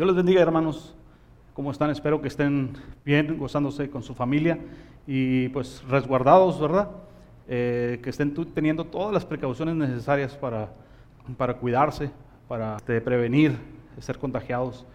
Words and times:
Dios 0.00 0.06
les 0.06 0.16
bendiga, 0.16 0.40
hermanos. 0.40 0.94
¿Cómo 1.52 1.70
están? 1.70 1.90
Espero 1.90 2.22
que 2.22 2.28
estén 2.28 2.72
bien, 3.04 3.36
gozándose 3.36 3.90
con 3.90 4.02
su 4.02 4.14
familia 4.14 4.58
y 5.06 5.50
pues 5.50 5.84
resguardados, 5.90 6.58
¿verdad? 6.58 6.88
Eh, 7.46 8.00
que 8.02 8.08
estén 8.08 8.32
teniendo 8.54 8.86
todas 8.86 9.12
las 9.12 9.26
precauciones 9.26 9.74
necesarias 9.74 10.34
para, 10.34 10.70
para 11.36 11.58
cuidarse, 11.58 12.10
para 12.48 12.76
este, 12.76 12.98
prevenir 13.02 13.58
ser 13.98 14.16
contagiados. 14.16 14.86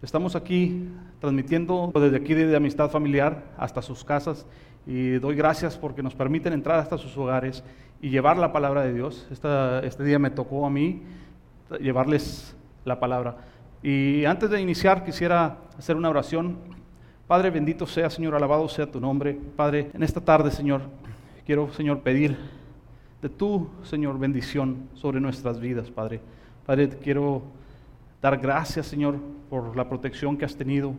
Estamos 0.00 0.36
aquí 0.36 0.88
transmitiendo 1.18 1.90
desde 1.92 2.18
aquí 2.18 2.32
de 2.32 2.54
Amistad 2.54 2.88
Familiar 2.88 3.42
hasta 3.58 3.82
sus 3.82 4.04
casas 4.04 4.46
y 4.86 5.14
doy 5.14 5.34
gracias 5.34 5.76
porque 5.76 6.04
nos 6.04 6.14
permiten 6.14 6.52
entrar 6.52 6.78
hasta 6.78 6.98
sus 6.98 7.16
hogares 7.16 7.64
y 8.00 8.10
llevar 8.10 8.36
la 8.36 8.52
palabra 8.52 8.82
de 8.82 8.94
Dios. 8.94 9.26
este 9.28 10.04
día 10.04 10.20
me 10.20 10.30
tocó 10.30 10.64
a 10.64 10.70
mí 10.70 11.02
llevarles 11.80 12.54
la 12.84 13.00
palabra. 13.00 13.38
Y 13.82 14.24
antes 14.26 14.48
de 14.48 14.60
iniciar 14.60 15.04
quisiera 15.04 15.58
hacer 15.76 15.96
una 15.96 16.08
oración. 16.08 16.56
Padre, 17.26 17.50
bendito 17.50 17.86
sea, 17.86 18.08
Señor, 18.10 18.34
alabado 18.34 18.68
sea 18.68 18.88
tu 18.88 19.00
nombre. 19.00 19.36
Padre, 19.56 19.90
en 19.92 20.02
esta 20.04 20.20
tarde, 20.20 20.52
Señor, 20.52 20.82
quiero, 21.44 21.72
Señor, 21.72 22.00
pedir 22.00 22.36
de 23.20 23.28
tu, 23.28 23.68
Señor, 23.82 24.18
bendición 24.18 24.88
sobre 24.94 25.20
nuestras 25.20 25.58
vidas, 25.58 25.90
Padre. 25.90 26.20
Padre, 26.64 26.90
quiero 26.90 27.42
dar 28.20 28.38
gracias, 28.38 28.86
Señor, 28.86 29.16
por 29.50 29.76
la 29.76 29.88
protección 29.88 30.36
que 30.36 30.44
has 30.44 30.54
tenido 30.54 30.94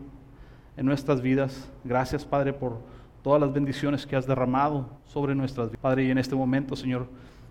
en 0.76 0.84
nuestras 0.84 1.22
vidas. 1.22 1.70
Gracias, 1.84 2.24
Padre, 2.24 2.52
por 2.52 2.80
todas 3.22 3.40
las 3.40 3.52
bendiciones 3.52 4.06
que 4.06 4.14
has 4.14 4.26
derramado 4.26 4.90
sobre 5.06 5.34
nuestras 5.34 5.68
vidas. 5.68 5.80
Padre, 5.80 6.04
y 6.04 6.10
en 6.10 6.18
este 6.18 6.34
momento, 6.34 6.76
Señor, 6.76 7.06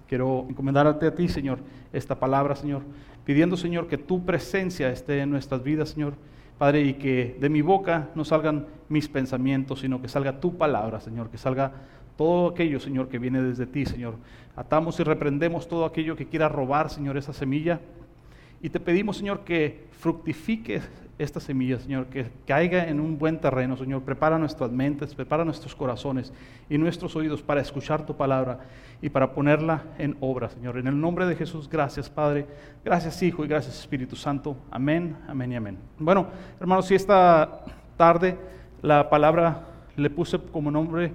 quiero 0.07 0.45
encomendarte 0.49 1.07
a 1.07 1.15
ti, 1.15 1.27
Señor, 1.27 1.59
esta 1.91 2.19
palabra, 2.19 2.55
Señor, 2.55 2.83
pidiendo, 3.25 3.57
Señor, 3.57 3.87
que 3.87 3.97
tu 3.97 4.25
presencia 4.25 4.89
esté 4.89 5.21
en 5.21 5.29
nuestras 5.29 5.63
vidas, 5.63 5.89
Señor. 5.89 6.13
Padre, 6.57 6.81
y 6.81 6.93
que 6.93 7.35
de 7.39 7.49
mi 7.49 7.61
boca 7.61 8.09
no 8.15 8.23
salgan 8.23 8.67
mis 8.87 9.09
pensamientos, 9.09 9.79
sino 9.79 10.01
que 10.01 10.07
salga 10.07 10.39
tu 10.39 10.57
palabra, 10.57 11.01
Señor, 11.01 11.29
que 11.29 11.37
salga 11.37 11.71
todo 12.15 12.49
aquello, 12.49 12.79
Señor, 12.79 13.09
que 13.09 13.19
viene 13.19 13.41
desde 13.41 13.65
ti, 13.65 13.85
Señor. 13.85 14.15
Atamos 14.55 14.99
y 14.99 15.03
reprendemos 15.03 15.67
todo 15.67 15.85
aquello 15.85 16.15
que 16.15 16.27
quiera 16.27 16.47
robar, 16.47 16.89
Señor, 16.89 17.17
esa 17.17 17.33
semilla. 17.33 17.81
Y 18.63 18.69
te 18.69 18.79
pedimos, 18.79 19.17
Señor, 19.17 19.41
que 19.41 19.87
fructifique 19.99 20.81
esta 21.19 21.41
semilla, 21.41 21.77
Señor, 21.79 22.05
que 22.05 22.27
caiga 22.47 22.87
en 22.87 23.01
un 23.01 23.19
buen 23.19 23.37
terreno, 23.41 23.75
Señor. 23.75 24.03
Prepara 24.03 24.39
nuestras 24.39 24.71
mentes, 24.71 25.13
prepara 25.13 25.43
nuestros 25.43 25.75
corazones 25.75 26.31
y 26.69 26.77
nuestros 26.77 27.13
oídos 27.17 27.41
para 27.41 27.59
escuchar 27.59 28.05
tu 28.05 28.15
palabra 28.15 28.59
y 29.01 29.09
para 29.09 29.33
ponerla 29.33 29.83
en 29.97 30.15
obra, 30.21 30.47
Señor. 30.47 30.77
En 30.77 30.87
el 30.87 30.97
nombre 30.97 31.25
de 31.25 31.35
Jesús, 31.35 31.69
gracias, 31.69 32.09
Padre. 32.09 32.47
Gracias, 32.85 33.21
Hijo, 33.21 33.43
y 33.43 33.49
gracias, 33.49 33.77
Espíritu 33.77 34.15
Santo. 34.15 34.55
Amén, 34.71 35.17
amén 35.27 35.51
y 35.51 35.55
amén. 35.57 35.77
Bueno, 35.99 36.27
hermanos, 36.57 36.85
si 36.85 36.95
esta 36.95 37.65
tarde 37.97 38.37
la 38.81 39.09
palabra 39.09 39.67
le 39.97 40.09
puse 40.09 40.39
como 40.39 40.71
nombre 40.71 41.11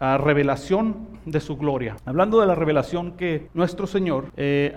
a 0.00 0.18
revelación 0.18 1.06
de 1.24 1.38
su 1.38 1.56
gloria. 1.56 1.98
Hablando 2.04 2.40
de 2.40 2.48
la 2.48 2.56
revelación 2.56 3.12
que 3.12 3.48
nuestro 3.54 3.86
Señor 3.86 4.32
eh, 4.36 4.76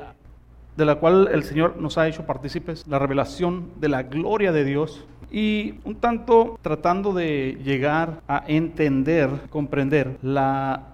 de 0.76 0.86
la 0.86 0.96
cual 0.96 1.30
el 1.32 1.44
Señor 1.44 1.78
nos 1.78 1.98
ha 1.98 2.08
hecho 2.08 2.26
partícipes, 2.26 2.86
la 2.88 3.00
revelación 3.00 3.70
de 3.80 3.90
la 3.90 4.04
gloria 4.04 4.52
de 4.52 4.66
Dios 4.66 5.06
y 5.32 5.76
un 5.84 5.96
tanto 5.96 6.58
tratando 6.62 7.14
de 7.14 7.60
llegar 7.64 8.22
a 8.28 8.44
entender, 8.48 9.30
comprender 9.50 10.18
la 10.22 10.94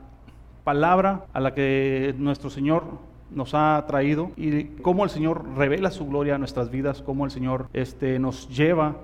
palabra 0.63 1.25
a 1.33 1.39
la 1.39 1.53
que 1.53 2.13
nuestro 2.17 2.49
Señor 2.49 2.83
nos 3.31 3.53
ha 3.53 3.83
traído 3.87 4.31
y 4.35 4.63
cómo 4.81 5.03
el 5.03 5.09
Señor 5.09 5.45
revela 5.55 5.91
su 5.91 6.07
gloria 6.07 6.35
a 6.35 6.37
nuestras 6.37 6.71
vidas, 6.71 7.01
cómo 7.01 7.25
el 7.25 7.31
Señor 7.31 7.67
este, 7.73 8.17
nos 8.19 8.49
lleva 8.49 8.95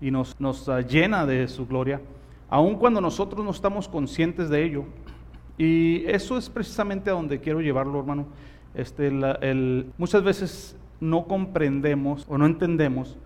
y 0.00 0.10
nos, 0.10 0.38
nos 0.40 0.68
llena 0.88 1.26
de 1.26 1.48
su 1.48 1.66
gloria, 1.66 2.00
aun 2.48 2.76
cuando 2.76 3.00
nosotros 3.00 3.44
no 3.44 3.50
estamos 3.50 3.88
conscientes 3.88 4.48
de 4.48 4.64
ello. 4.64 4.84
Y 5.56 6.04
eso 6.06 6.36
es 6.36 6.50
precisamente 6.50 7.10
a 7.10 7.14
donde 7.14 7.40
quiero 7.40 7.60
llevarlo, 7.60 8.00
hermano 8.00 8.26
este, 8.74 9.08
el, 9.08 9.86
muchas 9.98 10.22
veces 10.24 10.76
no 11.00 11.26
comprendemos 11.26 12.24
o 12.28 12.38
no 12.38 12.46
entendemos 12.46 13.16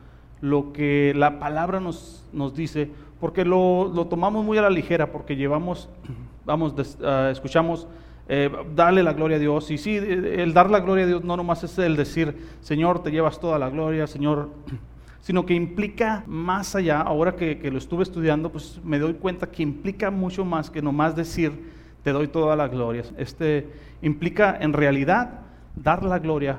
lo 0.41 0.73
que 0.73 1.13
la 1.17 1.39
palabra 1.39 1.81
nos, 1.81 2.25
nos 2.33 2.55
dice, 2.55 2.91
porque 3.21 3.45
lo, 3.45 3.91
lo, 3.93 4.07
tomamos 4.07 4.45
muy 4.45 4.59
a 4.59 4.63
la 4.63 4.71
ligera, 4.71 5.11
porque 5.11 5.37
llevamos, 5.37 5.89
vamos, 6.45 6.75
ah, 7.03 7.29
escuchamos, 7.33 7.89
eh, 8.29 8.51
darle 8.75 9.03
la 9.03 9.15
gloria 9.15 9.39
a 9.39 9.41
Dios. 9.41 9.71
Y 9.71 9.79
sí, 9.79 9.97
el 9.97 10.53
dar 10.53 10.71
la 10.71 10.81
gloria 10.81 11.05
a 11.05 11.09
Dios 11.09 11.25
no 11.25 11.37
nomás 11.37 11.65
es 11.65 11.79
el 11.79 11.97
decir, 11.97 12.37
Señor, 12.61 13.03
te 13.03 13.11
llevas 13.11 13.41
toda 13.41 13.59
la 13.59 13.71
gloria, 13.71 14.07
Señor, 14.07 14.51
sino 15.21 15.47
que 15.47 15.55
implica 15.55 16.23
más 16.27 16.77
allá, 16.77 17.01
ahora 17.01 17.35
que, 17.35 17.59
que 17.59 17.71
lo 17.71 17.79
estuve 17.79 18.03
estudiando, 18.03 18.53
pues 18.53 18.81
me 18.85 18.99
doy 18.99 19.15
cuenta 19.15 19.51
que 19.51 19.63
implica 19.63 20.11
mucho 20.11 20.45
más 20.45 20.71
que 20.71 20.83
nomás 20.83 21.17
decir, 21.17 21.79
te 22.05 22.13
doy 22.13 22.29
toda 22.29 22.55
la 22.55 22.69
gloria. 22.69 23.03
Este 23.17 23.67
implica 24.03 24.57
en 24.61 24.73
realidad 24.73 25.41
dar 25.77 26.05
la 26.05 26.19
gloria 26.19 26.59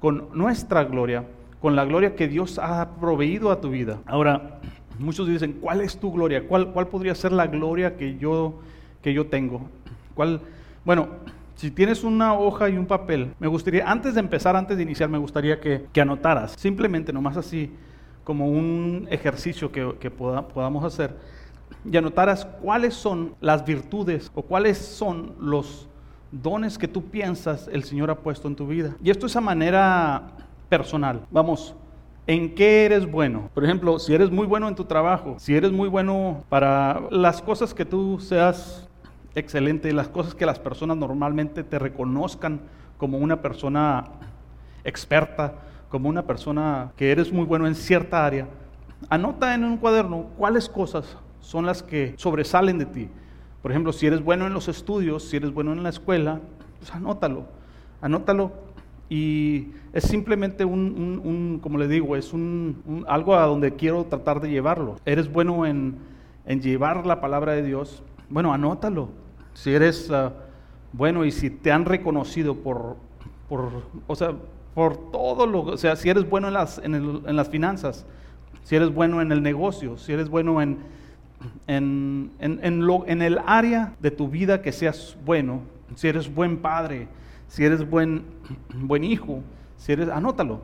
con 0.00 0.28
nuestra 0.32 0.84
gloria, 0.84 1.24
con 1.60 1.76
la 1.76 1.84
gloria 1.84 2.16
que 2.16 2.28
Dios 2.28 2.58
ha 2.58 2.96
proveído 3.00 3.50
a 3.50 3.60
tu 3.60 3.70
vida. 3.70 3.98
Ahora, 4.06 4.58
muchos 4.98 5.28
dicen, 5.28 5.58
¿cuál 5.60 5.80
es 5.80 5.98
tu 5.98 6.12
gloria? 6.12 6.46
¿Cuál, 6.46 6.72
cuál 6.72 6.88
podría 6.88 7.14
ser 7.14 7.32
la 7.32 7.46
gloria 7.46 7.96
que 7.96 8.18
yo, 8.18 8.60
que 9.00 9.14
yo 9.14 9.26
tengo? 9.26 9.68
¿Cuál? 10.14 10.40
Bueno, 10.84 11.08
si 11.54 11.70
tienes 11.70 12.02
una 12.02 12.34
hoja 12.34 12.68
y 12.68 12.76
un 12.76 12.86
papel, 12.86 13.32
me 13.38 13.46
gustaría, 13.46 13.88
antes 13.88 14.14
de 14.14 14.20
empezar, 14.20 14.56
antes 14.56 14.76
de 14.76 14.82
iniciar, 14.82 15.08
me 15.08 15.18
gustaría 15.18 15.60
que, 15.60 15.86
que 15.92 16.00
anotaras, 16.00 16.52
simplemente 16.52 17.12
nomás 17.12 17.36
así, 17.36 17.72
como 18.24 18.48
un 18.48 19.06
ejercicio 19.10 19.70
que, 19.70 19.94
que 20.00 20.10
podamos 20.10 20.84
hacer 20.84 21.16
y 21.90 21.96
anotaras 21.96 22.44
cuáles 22.44 22.94
son 22.94 23.34
las 23.40 23.64
virtudes 23.64 24.30
o 24.34 24.42
cuáles 24.42 24.78
son 24.78 25.34
los 25.40 25.88
dones 26.32 26.78
que 26.78 26.88
tú 26.88 27.04
piensas 27.04 27.68
el 27.70 27.84
Señor 27.84 28.10
ha 28.10 28.16
puesto 28.16 28.48
en 28.48 28.56
tu 28.56 28.66
vida. 28.66 28.96
Y 29.02 29.10
esto 29.10 29.26
es 29.26 29.36
a 29.36 29.40
manera 29.40 30.22
personal. 30.68 31.20
Vamos, 31.30 31.76
¿En 32.24 32.54
qué 32.54 32.84
eres 32.84 33.10
bueno? 33.10 33.50
Por 33.52 33.64
ejemplo, 33.64 33.98
si 33.98 34.14
eres 34.14 34.30
muy 34.30 34.46
bueno 34.46 34.68
en 34.68 34.76
tu 34.76 34.84
trabajo, 34.84 35.34
si 35.40 35.56
eres 35.56 35.72
muy 35.72 35.88
bueno 35.88 36.44
para 36.48 37.02
las 37.10 37.42
cosas 37.42 37.74
que 37.74 37.84
tú 37.84 38.20
seas 38.20 38.88
excelente, 39.34 39.92
las 39.92 40.06
cosas 40.06 40.32
que 40.32 40.46
las 40.46 40.60
personas 40.60 40.96
normalmente 40.96 41.64
te 41.64 41.80
reconozcan 41.80 42.60
como 42.96 43.18
una 43.18 43.42
persona 43.42 44.04
experta, 44.84 45.54
como 45.88 46.08
una 46.08 46.22
persona 46.22 46.92
que 46.96 47.10
eres 47.10 47.32
muy 47.32 47.44
bueno 47.44 47.66
en 47.66 47.74
cierta 47.74 48.24
área, 48.24 48.46
anota 49.08 49.54
en 49.54 49.64
un 49.64 49.76
cuaderno 49.76 50.26
cuáles 50.38 50.68
cosas 50.68 51.16
son 51.40 51.66
las 51.66 51.82
que 51.82 52.14
sobresalen 52.18 52.78
de 52.78 52.86
ti. 52.86 53.08
Por 53.62 53.70
ejemplo, 53.70 53.92
si 53.92 54.06
eres 54.06 54.22
bueno 54.22 54.46
en 54.46 54.52
los 54.52 54.66
estudios, 54.66 55.22
si 55.22 55.36
eres 55.36 55.54
bueno 55.54 55.72
en 55.72 55.84
la 55.84 55.88
escuela, 55.88 56.40
pues 56.80 56.92
anótalo, 56.92 57.46
anótalo. 58.00 58.52
Y 59.08 59.68
es 59.92 60.04
simplemente 60.04 60.64
un, 60.64 61.60
como 61.62 61.78
le 61.78 61.86
digo, 61.86 62.16
es 62.16 62.32
un, 62.32 63.04
algo 63.06 63.36
a 63.36 63.46
donde 63.46 63.76
quiero 63.76 64.04
tratar 64.04 64.40
de 64.40 64.50
llevarlo. 64.50 64.96
Eres 65.04 65.30
bueno 65.30 65.64
en, 65.64 65.98
llevar 66.60 67.06
la 67.06 67.20
palabra 67.20 67.52
de 67.52 67.62
Dios, 67.62 68.02
bueno, 68.28 68.52
anótalo. 68.52 69.10
Si 69.54 69.72
eres 69.72 70.10
ah, 70.10 70.32
bueno 70.92 71.24
y 71.24 71.30
si 71.30 71.50
te 71.50 71.70
han 71.70 71.84
reconocido 71.84 72.56
por, 72.56 72.96
por, 73.48 73.68
o 74.06 74.16
sea, 74.16 74.34
por 74.74 75.10
todo 75.10 75.46
lo, 75.46 75.60
o 75.60 75.76
sea, 75.76 75.94
si 75.94 76.08
eres 76.08 76.28
bueno 76.28 76.48
en 76.48 76.54
las, 76.54 76.78
en 76.78 77.36
las 77.36 77.48
finanzas, 77.50 78.06
si 78.64 78.76
eres 78.76 78.92
bueno 78.92 79.20
en 79.20 79.30
el 79.30 79.42
negocio, 79.42 79.98
si 79.98 80.14
eres 80.14 80.30
bueno 80.30 80.62
en, 80.62 80.78
en, 81.66 82.30
en, 82.38 82.86
lo, 82.86 83.06
en 83.06 83.22
el 83.22 83.38
área 83.46 83.94
de 84.00 84.10
tu 84.10 84.28
vida 84.28 84.62
que 84.62 84.72
seas 84.72 85.16
bueno, 85.24 85.62
si 85.94 86.08
eres 86.08 86.32
buen 86.32 86.58
padre, 86.58 87.08
si 87.48 87.64
eres 87.64 87.88
buen, 87.88 88.24
buen 88.74 89.04
hijo, 89.04 89.40
si 89.76 89.92
eres, 89.92 90.08
anótalo. 90.08 90.60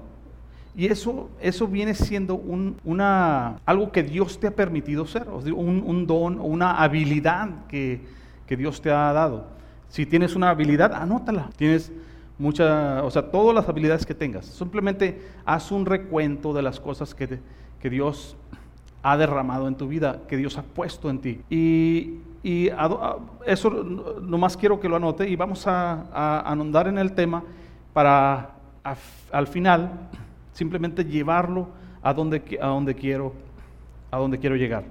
Y 0.77 0.87
eso, 0.87 1.29
eso 1.41 1.67
viene 1.67 1.93
siendo 1.95 2.37
un, 2.37 2.77
una, 2.85 3.57
algo 3.67 3.91
que 3.91 4.03
Dios 4.03 4.39
te 4.39 4.47
ha 4.47 4.55
permitido 4.55 5.07
ser, 5.07 5.29
un, 5.29 5.83
un 5.85 6.07
don 6.07 6.39
o 6.39 6.45
una 6.45 6.77
habilidad 6.83 7.67
que, 7.67 8.01
que, 8.47 8.57
Dios 8.57 8.81
te 8.81 8.91
ha 8.91 9.13
dado. 9.13 9.47
Si 9.89 10.07
tienes 10.07 10.37
una 10.37 10.51
habilidad, 10.51 10.95
anótala. 10.95 11.51
Tienes 11.57 11.91
mucha, 12.39 13.03
o 13.03 13.11
sea, 13.11 13.31
todas 13.31 13.55
las 13.55 13.69
habilidades 13.69 14.07
que 14.07 14.15
tengas. 14.15 14.47
Simplemente 14.47 15.21
haz 15.45 15.73
un 15.73 15.85
recuento 15.85 16.53
de 16.53 16.63
las 16.63 16.79
cosas 16.79 17.15
que, 17.15 17.41
que 17.81 17.91
Dios 17.91 18.37
ha 19.03 19.17
derramado 19.17 19.69
en 19.69 19.77
tu 19.77 19.89
vida, 19.89 20.21
que 20.29 20.37
Dios 20.37 20.59
ha 20.59 20.63
puesto 20.63 21.09
en 21.11 21.19
ti. 21.21 21.41
Y, 21.51 22.19
y 22.43 22.71
eso 23.47 23.71
nomás 23.71 24.57
quiero 24.57 24.81
que 24.81 24.89
lo 24.89 24.97
anote 24.97 25.29
y 25.29 25.37
vamos 25.37 25.67
a, 25.67 26.07
a 26.13 26.51
anondar 26.51 26.89
en 26.89 26.99
el 26.99 27.13
tema 27.13 27.43
para 27.93 28.51
al 29.33 29.47
final 29.47 29.91
simplemente 30.53 31.05
llevarlo 31.05 31.69
a 32.03 32.15
donde, 32.15 32.59
a 32.61 32.67
donde, 32.69 32.95
quiero, 32.95 33.33
a 34.11 34.19
donde 34.19 34.39
quiero 34.39 34.57
llegar. 34.57 34.85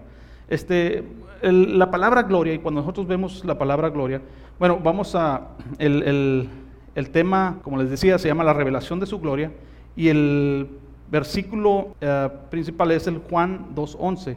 Este, 0.47 1.03
la 1.41 1.91
palabra 1.91 2.23
gloria, 2.23 2.53
y 2.53 2.59
cuando 2.59 2.81
nosotros 2.81 3.07
vemos 3.07 3.43
la 3.43 3.57
palabra 3.57 3.89
gloria, 3.89 4.21
bueno, 4.59 4.79
vamos 4.81 5.13
a, 5.15 5.49
el, 5.77 6.03
el, 6.03 6.49
el 6.95 7.09
tema, 7.09 7.59
como 7.63 7.77
les 7.77 7.89
decía, 7.89 8.17
se 8.17 8.27
llama 8.27 8.43
la 8.43 8.53
revelación 8.53 8.99
de 8.99 9.05
su 9.05 9.19
gloria, 9.19 9.51
y 9.95 10.09
el 10.09 10.69
versículo 11.09 11.95
eh, 12.01 12.29
principal 12.49 12.91
es 12.91 13.07
el 13.07 13.19
Juan 13.19 13.75
2.11. 13.75 14.35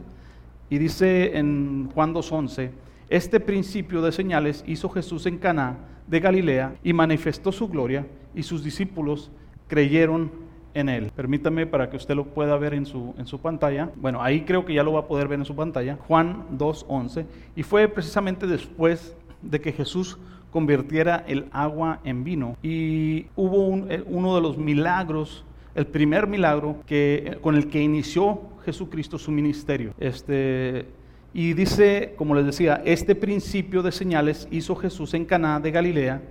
Y 0.69 0.77
dice 0.77 1.37
en 1.37 1.89
Juan 1.93 2.13
2.11, 2.13 2.71
este 3.09 3.39
principio 3.39 4.01
de 4.01 4.11
señales 4.11 4.63
hizo 4.65 4.89
Jesús 4.89 5.25
en 5.25 5.37
Caná 5.37 5.77
de 6.07 6.19
Galilea 6.19 6.75
y 6.83 6.93
manifestó 6.93 7.51
su 7.51 7.67
gloria 7.67 8.07
y 8.33 8.43
sus 8.43 8.63
discípulos 8.63 9.31
creyeron 9.67 10.31
en 10.73 10.89
él. 10.89 11.11
Permítame 11.15 11.67
para 11.67 11.89
que 11.89 11.97
usted 11.97 12.15
lo 12.15 12.25
pueda 12.25 12.57
ver 12.57 12.73
en 12.73 12.85
su, 12.85 13.13
en 13.17 13.25
su 13.27 13.39
pantalla. 13.39 13.89
Bueno, 13.95 14.21
ahí 14.21 14.41
creo 14.41 14.65
que 14.65 14.73
ya 14.73 14.83
lo 14.83 14.93
va 14.93 15.01
a 15.01 15.07
poder 15.07 15.27
ver 15.27 15.39
en 15.39 15.45
su 15.45 15.55
pantalla. 15.55 15.97
Juan 16.07 16.45
2.11. 16.57 17.25
Y 17.55 17.63
fue 17.63 17.87
precisamente 17.87 18.47
después 18.47 19.15
de 19.41 19.59
que 19.59 19.73
Jesús 19.73 20.17
convirtiera 20.51 21.23
el 21.27 21.47
agua 21.51 21.99
en 22.03 22.23
vino. 22.23 22.57
Y 22.61 23.27
hubo 23.35 23.89
eh, 23.89 24.03
uno 24.05 24.35
de 24.35 24.41
los 24.41 24.57
milagros, 24.57 25.43
el 25.75 25.87
primer 25.87 26.27
milagro 26.27 26.77
que, 26.85 27.37
con 27.41 27.55
el 27.55 27.67
que 27.67 27.81
inició 27.81 28.41
Jesucristo 28.65 29.17
su 29.17 29.31
ministerio. 29.31 29.93
Este, 29.99 30.85
y 31.33 31.53
dice, 31.53 32.13
como 32.17 32.35
les 32.35 32.45
decía, 32.45 32.81
este 32.85 33.15
principio 33.15 33.81
de 33.81 33.91
señales 33.91 34.47
hizo 34.51 34.75
Jesús 34.75 35.13
en 35.13 35.25
Caná 35.25 35.59
de 35.59 35.71
Galilea 35.71 36.21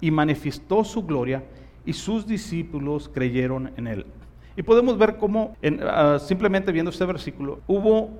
y 0.00 0.10
manifestó 0.10 0.84
su 0.84 1.04
gloria 1.04 1.42
y 1.86 1.94
sus 1.94 2.26
discípulos 2.26 3.10
creyeron 3.12 3.72
en 3.76 3.86
él. 3.86 4.06
Y 4.56 4.62
podemos 4.62 4.98
ver 4.98 5.16
cómo, 5.16 5.56
ah, 5.82 6.18
simplemente 6.20 6.72
viendo 6.72 6.90
este 6.90 7.06
versículo, 7.06 7.60
hubo 7.66 8.10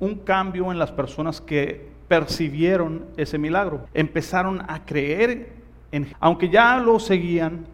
un 0.00 0.16
cambio 0.16 0.70
en 0.72 0.78
las 0.78 0.92
personas 0.92 1.40
que 1.40 1.88
percibieron 2.08 3.06
ese 3.16 3.38
milagro. 3.38 3.86
Empezaron 3.94 4.60
a 4.68 4.84
creer 4.84 5.52
en, 5.92 6.08
aunque 6.20 6.48
ya 6.48 6.78
lo 6.78 6.98
seguían, 6.98 7.64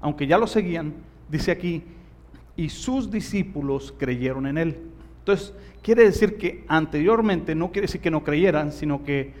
aunque 0.00 0.26
ya 0.26 0.36
lo 0.36 0.46
seguían, 0.46 0.92
dice 1.28 1.50
aquí, 1.50 1.82
y 2.56 2.68
sus 2.68 3.10
discípulos 3.10 3.94
creyeron 3.96 4.46
en 4.46 4.58
él. 4.58 4.78
Entonces, 5.20 5.54
quiere 5.82 6.04
decir 6.04 6.36
que 6.36 6.64
anteriormente 6.68 7.54
no 7.54 7.72
quiere 7.72 7.86
decir 7.86 8.00
que 8.00 8.10
no 8.10 8.22
creyeran, 8.22 8.72
sino 8.72 9.02
que 9.02 9.32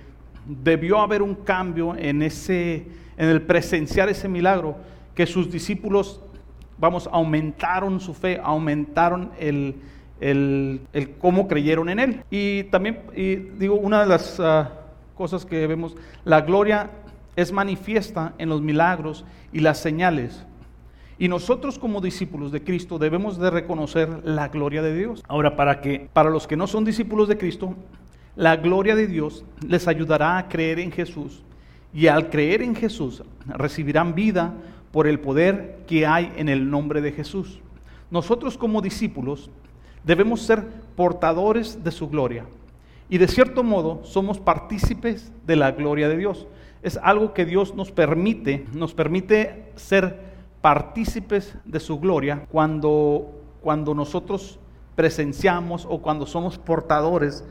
debió 0.46 0.98
haber 1.00 1.22
un 1.22 1.34
cambio 1.34 1.96
en 1.96 2.22
ese 2.22 2.86
en 3.16 3.28
el 3.28 3.42
presenciar 3.42 4.08
ese 4.08 4.28
milagro 4.28 4.76
que 5.14 5.26
sus 5.26 5.50
discípulos, 5.50 6.20
vamos, 6.78 7.08
aumentaron 7.12 8.00
su 8.00 8.14
fe, 8.14 8.40
aumentaron 8.42 9.30
el, 9.38 9.76
el, 10.20 10.80
cómo 11.18 11.46
creyeron 11.46 11.88
en 11.88 12.00
Él. 12.00 12.24
Y 12.30 12.64
también, 12.64 13.00
digo, 13.58 13.76
una 13.76 14.00
de 14.00 14.06
las 14.06 14.40
ah, 14.40 14.72
cosas 15.14 15.44
que 15.44 15.66
vemos, 15.66 15.96
la 16.24 16.40
gloria 16.40 16.90
es 17.36 17.52
manifiesta 17.52 18.34
en 18.38 18.48
los 18.48 18.60
milagros 18.60 19.24
y 19.52 19.60
las 19.60 19.78
señales. 19.78 20.44
Y 21.18 21.28
nosotros 21.28 21.78
como 21.78 22.00
discípulos 22.00 22.50
de 22.50 22.62
Cristo 22.62 22.98
debemos 22.98 23.38
de 23.38 23.50
reconocer 23.50 24.20
la 24.24 24.48
gloria 24.48 24.82
de 24.82 24.96
Dios. 24.96 25.22
Ahora, 25.28 25.56
para 25.56 25.80
que 25.80 26.08
para 26.12 26.30
los 26.30 26.46
que 26.46 26.56
no 26.56 26.66
son 26.66 26.84
discípulos 26.84 27.28
de 27.28 27.38
Cristo, 27.38 27.74
la 28.36 28.56
gloria 28.56 28.96
de 28.96 29.06
Dios 29.06 29.44
les 29.66 29.86
ayudará 29.86 30.38
a 30.38 30.48
creer 30.48 30.80
en 30.80 30.90
Jesús 30.90 31.44
y 31.92 32.08
al 32.08 32.30
creer 32.30 32.62
en 32.62 32.74
Jesús 32.74 33.22
recibirán 33.46 34.14
vida 34.14 34.54
por 34.90 35.06
el 35.06 35.20
poder 35.20 35.84
que 35.86 36.06
hay 36.06 36.32
en 36.36 36.48
el 36.48 36.68
nombre 36.68 37.00
de 37.00 37.12
Jesús. 37.12 37.60
Nosotros 38.10 38.58
como 38.58 38.82
discípulos 38.82 39.50
debemos 40.02 40.42
ser 40.42 40.64
portadores 40.96 41.84
de 41.84 41.92
su 41.92 42.08
gloria 42.08 42.44
y 43.08 43.18
de 43.18 43.28
cierto 43.28 43.62
modo 43.62 44.00
somos 44.04 44.40
partícipes 44.40 45.32
de 45.46 45.56
la 45.56 45.70
gloria 45.70 46.08
de 46.08 46.16
Dios. 46.16 46.48
Es 46.82 46.98
algo 47.02 47.32
que 47.32 47.44
Dios 47.44 47.74
nos 47.74 47.92
permite, 47.92 48.66
nos 48.72 48.94
permite 48.94 49.72
ser 49.76 50.33
partícipes 50.64 51.54
de 51.66 51.78
su 51.78 52.00
gloria 52.00 52.46
cuando, 52.50 53.38
cuando 53.60 53.94
nosotros 53.94 54.58
presenciamos 54.94 55.86
o 55.86 56.00
cuando 56.00 56.24
somos 56.24 56.56
portadores 56.56 57.44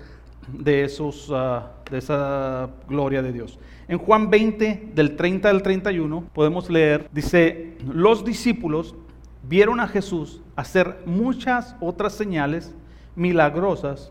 de, 0.48 0.84
esos, 0.84 1.30
ah, 1.32 1.74
de 1.92 2.00
esa 2.00 2.72
gloria 2.90 3.22
de 3.22 3.32
Dios. 3.32 3.60
En 3.88 4.00
Juan 4.00 4.32
20, 4.32 4.94
del 4.96 5.16
30 5.16 5.48
al 5.48 5.62
31, 5.62 6.24
podemos 6.34 6.72
leer, 6.72 7.08
dice, 7.14 7.78
los 7.86 8.26
discípulos 8.26 8.96
vieron 9.44 9.80
a 9.80 9.88
Jesús 9.88 10.42
hacer 10.56 10.98
muchas 11.06 11.76
otras 11.82 12.14
señales 12.14 12.74
milagrosas, 13.16 14.10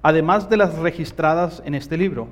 además 0.00 0.48
de 0.48 0.58
las 0.58 0.78
registradas 0.78 1.60
en 1.66 1.74
este 1.74 1.96
libro. 1.96 2.28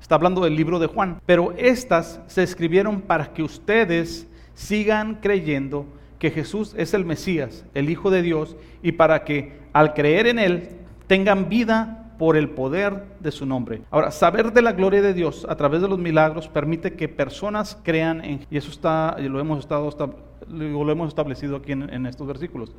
Está 0.00 0.14
hablando 0.14 0.44
del 0.44 0.54
libro 0.54 0.78
de 0.78 0.86
Juan, 0.86 1.20
pero 1.26 1.50
estas 1.56 2.20
se 2.28 2.44
escribieron 2.44 3.00
para 3.00 3.32
que 3.32 3.42
ustedes 3.42 4.28
sigan 4.54 5.16
creyendo 5.16 5.86
que 6.18 6.30
Jesús 6.30 6.74
es 6.76 6.94
el 6.94 7.04
Mesías, 7.04 7.64
el 7.74 7.88
Hijo 7.90 8.10
de 8.10 8.22
Dios, 8.22 8.56
y 8.82 8.92
para 8.92 9.24
que 9.24 9.58
al 9.72 9.94
creer 9.94 10.26
en 10.26 10.38
Él 10.38 10.68
tengan 11.06 11.48
vida 11.48 12.14
por 12.18 12.36
el 12.36 12.50
poder 12.50 13.06
de 13.20 13.30
su 13.30 13.46
nombre. 13.46 13.80
Ahora, 13.90 14.10
saber 14.10 14.52
de 14.52 14.60
la 14.60 14.72
gloria 14.72 15.00
de 15.00 15.14
Dios 15.14 15.46
a 15.48 15.56
través 15.56 15.80
de 15.80 15.88
los 15.88 15.98
milagros 15.98 16.48
permite 16.48 16.92
que 16.92 17.08
personas 17.08 17.78
crean 17.82 18.22
en, 18.22 18.46
y 18.50 18.58
eso 18.58 18.70
está, 18.70 19.16
lo 19.18 19.40
hemos, 19.40 19.60
estado, 19.60 19.90
lo 20.46 20.92
hemos 20.92 21.08
establecido 21.08 21.56
aquí 21.56 21.72
en, 21.72 21.90
en 21.90 22.04
estos 22.04 22.26
versículos. 22.26 22.74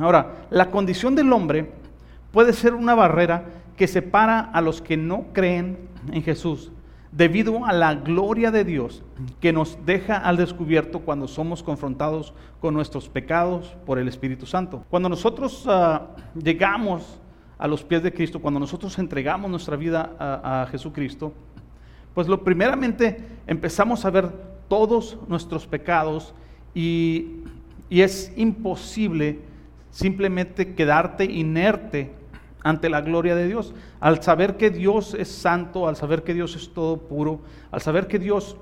Ahora, 0.00 0.46
la 0.50 0.72
condición 0.72 1.14
del 1.14 1.32
hombre 1.32 1.70
puede 2.32 2.52
ser 2.52 2.74
una 2.74 2.96
barrera 2.96 3.44
que 3.76 3.86
separa 3.86 4.40
a 4.40 4.60
los 4.60 4.82
que 4.82 4.96
no 4.96 5.26
creen 5.32 5.78
en 6.10 6.22
Jesús 6.24 6.72
debido 7.12 7.66
a 7.66 7.72
la 7.74 7.94
gloria 7.94 8.50
de 8.50 8.64
Dios 8.64 9.02
que 9.38 9.52
nos 9.52 9.78
deja 9.84 10.16
al 10.16 10.38
descubierto 10.38 11.00
cuando 11.00 11.28
somos 11.28 11.62
confrontados 11.62 12.32
con 12.58 12.72
nuestros 12.72 13.08
pecados 13.08 13.76
por 13.84 13.98
el 13.98 14.08
Espíritu 14.08 14.46
Santo. 14.46 14.84
Cuando 14.88 15.10
nosotros 15.10 15.66
uh, 15.66 16.00
llegamos 16.40 17.20
a 17.58 17.68
los 17.68 17.84
pies 17.84 18.02
de 18.02 18.12
Cristo, 18.12 18.40
cuando 18.40 18.58
nosotros 18.58 18.98
entregamos 18.98 19.50
nuestra 19.50 19.76
vida 19.76 20.16
a, 20.18 20.66
Jesucristo, 20.70 21.32
pues 22.14 22.26
lo 22.26 22.42
primeramente 22.42 23.24
empezamos 23.46 24.04
a 24.04 24.10
ver 24.10 24.30
todos 24.68 25.18
nuestros 25.28 25.66
pecados 25.66 26.34
y, 26.74 27.42
y 27.90 28.00
es 28.00 28.32
imposible 28.36 29.40
simplemente 29.90 30.74
quedarte 30.74 31.26
inerte 31.26 32.10
ante 32.62 32.88
la 32.88 33.00
gloria 33.00 33.34
de 33.34 33.46
Dios. 33.46 33.74
Al 34.00 34.22
saber 34.22 34.56
que 34.56 34.70
Dios 34.70 35.14
es 35.14 35.28
santo, 35.28 35.88
al 35.88 35.96
saber 35.96 36.22
que 36.22 36.34
Dios 36.34 36.56
es 36.56 36.72
todo 36.72 36.96
puro, 36.98 37.40
al 37.70 37.80
saber 37.80 38.06
que 38.06 38.18
Dios 38.18 38.56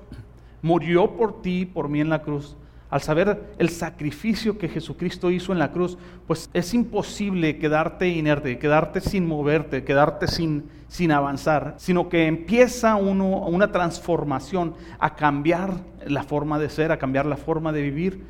murió 0.61 1.15
por 1.15 1.41
ti, 1.41 1.65
por 1.65 1.89
mí 1.89 2.01
en 2.01 2.09
la 2.09 2.21
cruz, 2.21 2.55
al 2.91 3.01
saber 3.01 3.53
el 3.57 3.69
sacrificio 3.69 4.57
que 4.57 4.67
Jesucristo 4.67 5.31
hizo 5.31 5.53
en 5.53 5.59
la 5.59 5.71
cruz, 5.71 5.97
pues 6.27 6.49
es 6.53 6.73
imposible 6.73 7.57
quedarte 7.57 8.09
inerte, 8.09 8.59
quedarte 8.59 8.99
sin 8.99 9.25
moverte, 9.25 9.85
quedarte 9.85 10.27
sin, 10.27 10.65
sin 10.89 11.13
avanzar, 11.13 11.75
sino 11.77 12.09
que 12.09 12.27
empieza 12.27 12.95
uno 12.97 13.45
una 13.47 13.71
transformación 13.71 14.75
a 14.99 15.15
cambiar 15.15 15.75
la 16.05 16.23
forma 16.23 16.59
de 16.59 16.69
ser, 16.69 16.91
a 16.91 16.99
cambiar 16.99 17.25
la 17.25 17.37
forma 17.37 17.71
de 17.71 17.81
vivir. 17.81 18.25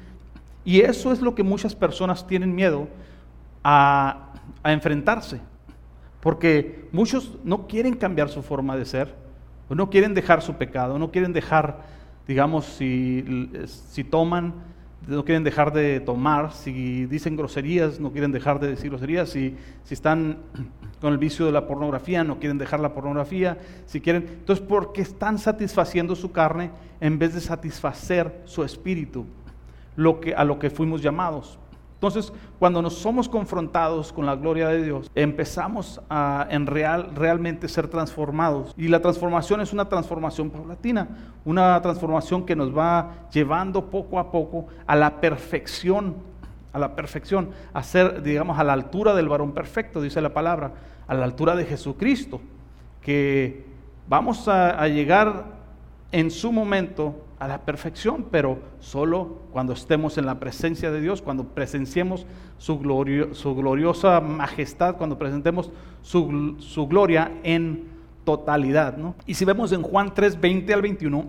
Y 0.64 0.82
eso 0.82 1.12
es 1.12 1.22
lo 1.22 1.34
que 1.34 1.42
muchas 1.42 1.74
personas 1.74 2.28
tienen 2.28 2.54
miedo 2.54 2.88
a, 3.64 4.32
a 4.62 4.72
enfrentarse, 4.74 5.42
porque 6.22 6.88
muchos 6.92 7.38
no 7.44 7.68
quieren 7.68 7.96
cambiar 7.96 8.30
su 8.30 8.42
forma 8.42 8.76
de 8.78 8.86
ser, 8.86 9.16
no 9.70 9.90
quieren 9.90 10.14
dejar 10.14 10.42
su 10.42 10.56
pecado, 10.56 11.00
no 11.00 11.12
quieren 11.12 11.34
dejar 11.34 12.02
digamos, 12.28 12.66
si, 12.66 13.50
si 13.66 14.04
toman, 14.04 14.54
no 15.08 15.26
quieren 15.26 15.44
dejar 15.44 15.74
de 15.74 16.00
tomar, 16.00 16.54
si 16.54 17.06
dicen 17.06 17.36
groserías, 17.36 18.00
no 18.00 18.12
quieren 18.12 18.32
dejar 18.32 18.60
de 18.60 18.68
decir 18.68 18.90
groserías, 18.90 19.30
si, 19.30 19.56
si 19.84 19.94
están 19.94 20.38
con 21.02 21.12
el 21.12 21.18
vicio 21.18 21.46
de 21.46 21.52
la 21.52 21.68
pornografía, 21.68 22.24
no 22.24 22.40
quieren 22.40 22.58
dejar 22.58 22.80
la 22.80 22.94
pornografía, 22.94 23.58
si 23.86 24.00
quieren, 24.00 24.26
entonces 24.40 24.66
porque 24.66 25.02
están 25.02 25.40
satisfaciendo 25.40 26.16
su 26.16 26.32
carne 26.32 26.72
en 27.00 27.18
vez 27.18 27.34
de 27.34 27.42
satisfacer 27.42 28.44
su 28.46 28.64
espíritu, 28.64 29.26
lo 29.96 30.20
que, 30.20 30.36
a 30.36 30.44
lo 30.44 30.60
que 30.60 30.70
fuimos 30.70 31.02
llamados. 31.02 31.58
Entonces, 32.02 32.34
cuando 32.58 32.82
nos 32.82 32.96
somos 32.96 33.30
confrontados 33.30 34.12
con 34.12 34.26
la 34.26 34.36
gloria 34.36 34.70
de 34.70 34.82
Dios, 34.82 35.12
empezamos 35.14 36.02
a 36.10 36.48
en 36.50 36.66
real, 36.66 37.12
realmente 37.14 37.68
ser 37.68 37.90
transformados. 37.90 38.74
Y 38.76 38.88
la 38.88 39.02
transformación 39.02 39.62
es 39.62 39.72
una 39.72 39.88
transformación 39.88 40.50
paulatina, 40.50 41.10
una 41.46 41.80
transformación 41.84 42.44
que 42.44 42.56
nos 42.56 42.76
va 42.76 43.28
llevando 43.32 43.92
poco 43.92 44.18
a 44.18 44.32
poco 44.32 44.66
a 44.88 44.96
la 44.96 45.22
perfección, 45.22 46.16
a 46.74 46.80
la 46.80 46.96
perfección, 46.96 47.52
a 47.72 47.84
ser, 47.84 48.24
digamos, 48.24 48.58
a 48.58 48.64
la 48.64 48.74
altura 48.74 49.14
del 49.14 49.30
varón 49.30 49.52
perfecto, 49.52 50.02
dice 50.02 50.22
la 50.22 50.34
palabra, 50.34 50.72
a 51.08 51.14
la 51.14 51.26
altura 51.26 51.56
de 51.56 51.66
Jesucristo, 51.66 52.42
que 53.04 53.64
vamos 54.08 54.48
a 54.48 54.88
llegar 54.88 55.61
en 56.12 56.32
su 56.32 56.52
momento 56.52 57.26
a 57.40 57.48
la 57.48 57.62
perfección, 57.62 58.28
pero 58.30 58.60
solo 58.80 59.40
cuando 59.52 59.74
estemos 59.74 60.18
en 60.18 60.26
la 60.26 60.40
presencia 60.40 60.92
de 60.92 61.02
Dios, 61.02 61.22
cuando 61.22 61.46
presenciemos 61.46 62.26
su, 62.58 62.76
su 63.34 63.56
gloriosa 63.56 64.22
majestad, 64.22 64.98
cuando 64.98 65.18
presentemos 65.18 65.72
su, 66.02 66.56
su 66.60 66.88
gloria 66.88 67.32
en 67.44 67.86
totalidad. 68.24 68.98
¿no? 68.98 69.16
Y 69.26 69.34
si 69.34 69.46
vemos 69.46 69.72
en 69.72 69.82
Juan 69.82 70.14
3, 70.14 70.40
20 70.40 70.74
al 70.74 70.82
21, 70.82 71.26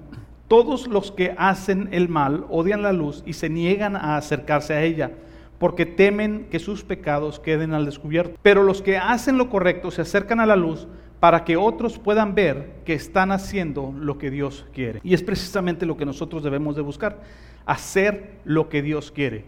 todos 0.49 0.87
los 0.87 1.13
que 1.13 1.35
hacen 1.39 1.89
el 1.93 2.09
mal 2.09 2.45
odian 2.51 2.83
la 2.83 2.93
luz 2.93 3.23
y 3.25 3.33
se 3.33 3.49
niegan 3.49 3.97
a 3.97 4.17
acercarse 4.17 4.75
a 4.75 4.83
ella 4.83 5.13
porque 5.59 5.87
temen 5.87 6.49
que 6.51 6.59
sus 6.59 6.83
pecados 6.83 7.39
queden 7.39 7.73
al 7.73 7.85
descubierto. 7.85 8.37
Pero 8.43 8.65
los 8.65 8.83
que 8.83 8.99
hacen 8.99 9.39
lo 9.39 9.49
correcto 9.49 9.93
se 9.93 10.03
acercan 10.03 10.41
a 10.41 10.47
la 10.47 10.57
luz 10.57 10.89
para 11.23 11.45
que 11.45 11.57
otros 11.57 12.01
puedan 12.01 12.35
ver 12.35 12.81
que 12.85 12.95
están 12.95 13.31
haciendo 13.31 13.95
lo 13.97 14.19
que 14.19 14.29
Dios 14.29 14.67
quiere. 14.75 14.99
Y 15.05 15.15
es 15.15 15.23
precisamente 15.23 15.87
lo 15.87 15.97
que 15.97 16.05
nosotros 16.05 16.43
debemos 16.43 16.75
de 16.75 16.83
buscar, 16.83 17.21
hacer 17.65 18.41
lo 18.45 18.69
que 18.69 18.83
Dios 18.83 19.13
quiere, 19.13 19.45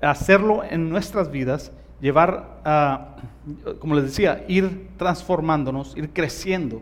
hacerlo 0.00 0.64
en 0.64 0.88
nuestras 0.88 1.30
vidas, 1.30 1.72
llevar 2.00 2.62
a, 2.64 3.16
como 3.80 3.96
les 3.96 4.04
decía, 4.04 4.46
ir 4.48 4.88
transformándonos, 4.96 5.94
ir 5.94 6.08
creciendo. 6.08 6.80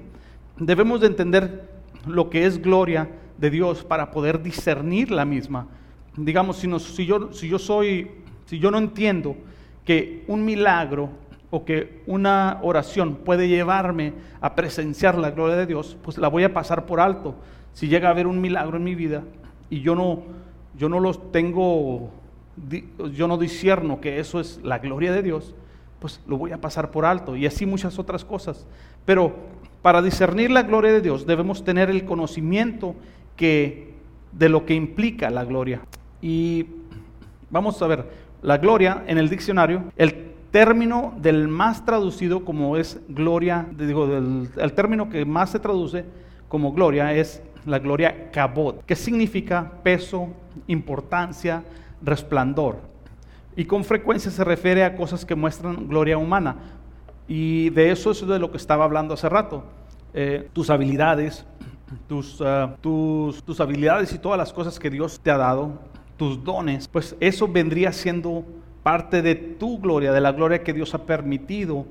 Debemos 0.56 1.00
de 1.00 1.08
entender 1.08 1.68
lo 2.06 2.30
que 2.30 2.46
es 2.46 2.62
gloria 2.62 3.10
de 3.38 3.50
Dios 3.50 3.82
para 3.82 4.12
poder 4.12 4.40
discernir 4.40 5.10
la 5.10 5.24
misma. 5.24 5.66
Digamos, 6.16 6.58
si, 6.58 6.68
si, 6.78 7.06
yo, 7.06 7.32
si 7.32 7.48
yo 7.48 7.58
soy, 7.58 8.08
si 8.44 8.60
yo 8.60 8.70
no 8.70 8.78
entiendo 8.78 9.34
que 9.84 10.22
un 10.28 10.44
milagro 10.44 11.10
o 11.54 11.66
que 11.66 12.00
una 12.06 12.59
oración 12.62 13.16
puede 13.16 13.47
llevarme 13.47 14.14
a 14.40 14.54
presenciar 14.54 15.18
la 15.18 15.32
gloria 15.32 15.54
de 15.54 15.66
Dios, 15.66 15.99
pues 16.02 16.16
la 16.16 16.28
voy 16.28 16.44
a 16.44 16.54
pasar 16.54 16.87
por 16.87 16.99
alto. 16.99 17.35
Si 17.75 17.88
llega 17.88 18.09
a 18.09 18.12
haber 18.12 18.26
un 18.26 18.40
milagro 18.40 18.78
en 18.78 18.85
mi 18.85 18.94
vida 18.94 19.23
y 19.68 19.82
yo 19.82 19.94
no, 19.94 20.23
yo 20.78 20.88
no 20.88 20.99
los 20.99 21.30
tengo, 21.30 22.09
yo 23.12 23.28
no 23.28 23.37
discierno 23.37 24.00
que 24.00 24.18
eso 24.18 24.40
es 24.40 24.61
la 24.64 24.78
gloria 24.78 25.12
de 25.12 25.23
Dios, 25.23 25.54
pues 26.00 26.23
lo 26.26 26.38
voy 26.38 26.52
a 26.52 26.61
pasar 26.61 26.90
por 26.90 27.04
alto 27.04 27.37
y 27.37 27.44
así 27.44 27.66
muchas 27.66 27.99
otras 27.99 28.25
cosas. 28.25 28.66
Pero 29.04 29.35
para 29.82 30.00
discernir 30.00 30.50
la 30.50 30.62
gloria 30.62 30.90
de 30.90 31.02
Dios 31.02 31.26
debemos 31.26 31.64
tener 31.64 31.90
el 31.90 32.06
conocimiento 32.06 32.94
que 33.37 33.92
de 34.32 34.49
lo 34.49 34.64
que 34.64 34.73
implica 34.73 35.28
la 35.28 35.44
gloria. 35.44 35.82
Y 36.23 36.64
vamos 37.50 37.82
a 37.82 37.87
ver, 37.87 38.06
la 38.40 38.56
gloria 38.56 39.04
en 39.06 39.18
el 39.18 39.28
diccionario, 39.28 39.85
el 39.99 40.31
término 40.52 41.14
del 41.16 41.49
más 41.49 41.85
traducido 41.85 42.44
como 42.44 42.76
es 42.76 43.00
gloria, 43.09 43.66
digo, 43.76 44.06
el 44.06 44.73
término 44.75 45.09
que 45.09 45.25
más 45.25 45.50
se 45.50 45.59
traduce 45.59 46.04
como 46.49 46.73
gloria 46.73 47.12
es 47.14 47.42
la 47.66 47.78
gloria 47.78 48.30
cabot, 48.30 48.85
que 48.85 48.94
significa 48.94 49.73
peso, 49.82 50.28
importancia, 50.66 51.64
resplandor. 52.02 52.76
Y 53.56 53.64
con 53.64 53.85
frecuencia 53.85 54.30
se 54.30 54.44
refiere 54.44 54.85
a 54.85 54.94
cosas 54.94 55.25
que 55.25 55.35
muestran 55.35 55.88
gloria 55.88 56.18
humana. 56.18 56.56
Y 57.26 57.71
de 57.71 57.90
eso 57.90 58.11
es 58.11 58.26
de 58.26 58.38
lo 58.38 58.50
que 58.50 58.56
estaba 58.56 58.85
hablando 58.85 59.14
hace 59.14 59.28
rato. 59.28 59.64
Eh, 60.14 60.49
tus 60.52 60.71
habilidades, 60.71 61.47
tus, 62.06 62.40
ah, 62.40 62.76
tus, 62.80 63.42
tus 63.42 63.61
habilidades 63.61 64.12
y 64.12 64.18
todas 64.18 64.38
las 64.38 64.52
cosas 64.52 64.78
que 64.78 64.90
Dios 64.90 65.21
te 65.21 65.30
ha 65.30 65.37
dado, 65.38 65.78
tus 66.16 66.42
dones, 66.44 66.88
pues 66.88 67.16
eso 67.21 67.49
vendría 67.49 67.92
siendo 67.92 68.44
parte 68.82 69.22
de 69.22 69.34
tu 69.34 69.78
gloria, 69.78 70.12
de 70.12 70.20
la 70.20 70.32
gloria 70.32 70.62
que 70.62 70.72
Dios 70.72 70.94
ha 70.94 71.04
permitido 71.04 71.86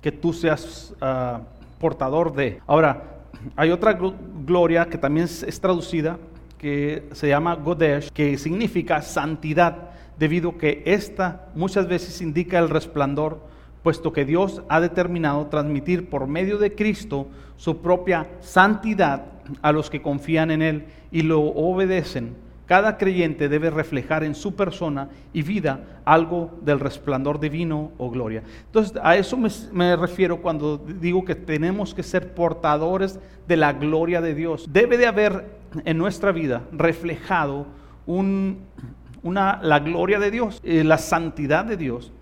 que 0.00 0.12
tú 0.12 0.32
seas 0.32 0.94
ah, 1.00 1.40
portador 1.78 2.34
de. 2.34 2.60
Ahora, 2.66 3.16
hay 3.54 3.70
otra 3.70 3.98
gloria 4.44 4.86
que 4.86 4.98
también 4.98 5.24
es, 5.24 5.60
traducida, 5.60 6.18
que 6.58 7.08
se 7.12 7.28
llama 7.28 7.54
Godesh, 7.54 8.10
que 8.10 8.38
significa 8.38 9.02
santidad, 9.02 9.90
debido 10.18 10.56
que 10.58 10.82
esta 10.86 11.48
muchas 11.54 11.86
veces 11.86 12.20
indica 12.22 12.58
el 12.58 12.70
resplandor, 12.70 13.40
puesto 13.82 14.12
que 14.12 14.24
Dios 14.24 14.62
ha 14.68 14.80
determinado 14.80 15.46
transmitir 15.46 16.08
por 16.08 16.26
medio 16.26 16.58
de 16.58 16.74
Cristo 16.74 17.28
su 17.56 17.82
propia 17.82 18.26
santidad 18.40 19.26
a 19.62 19.70
los 19.70 19.90
que 19.90 20.02
confían 20.02 20.50
en 20.50 20.62
Él 20.62 20.84
y 21.12 21.22
lo 21.22 21.40
obedecen 21.40 22.45
cada 22.66 22.98
creyente 22.98 23.48
debe 23.48 23.70
reflejar 23.70 24.24
en 24.24 24.34
su 24.34 24.56
persona 24.56 25.08
y 25.32 25.42
vida 25.42 26.00
algo 26.04 26.58
del 26.62 26.80
resplandor 26.80 27.38
divino 27.38 27.92
o 27.96 28.10
gloria. 28.10 28.42
Entonces, 28.66 28.98
a 29.02 29.16
eso 29.16 29.38
me, 29.72 29.96
refiero 29.96 30.42
cuando 30.42 30.76
digo 30.76 31.24
que 31.24 31.36
tenemos 31.36 31.94
que 31.94 32.02
ser 32.02 32.34
portadores 32.34 33.20
de 33.46 33.56
la 33.56 33.72
gloria 33.72 34.20
de 34.20 34.34
Dios. 34.34 34.66
Debe 34.68 34.98
de 34.98 35.06
haber 35.06 35.46
en 35.84 35.96
nuestra 35.96 36.32
vida 36.32 36.62
reflejado 36.72 37.66
una, 38.06 39.60
la 39.62 39.78
gloria 39.78 40.18
de 40.18 40.32
Dios, 40.32 40.60
eh, 40.64 40.82
la 40.82 40.98
santidad 40.98 41.64
de 41.64 41.76
Dios. 41.76 42.12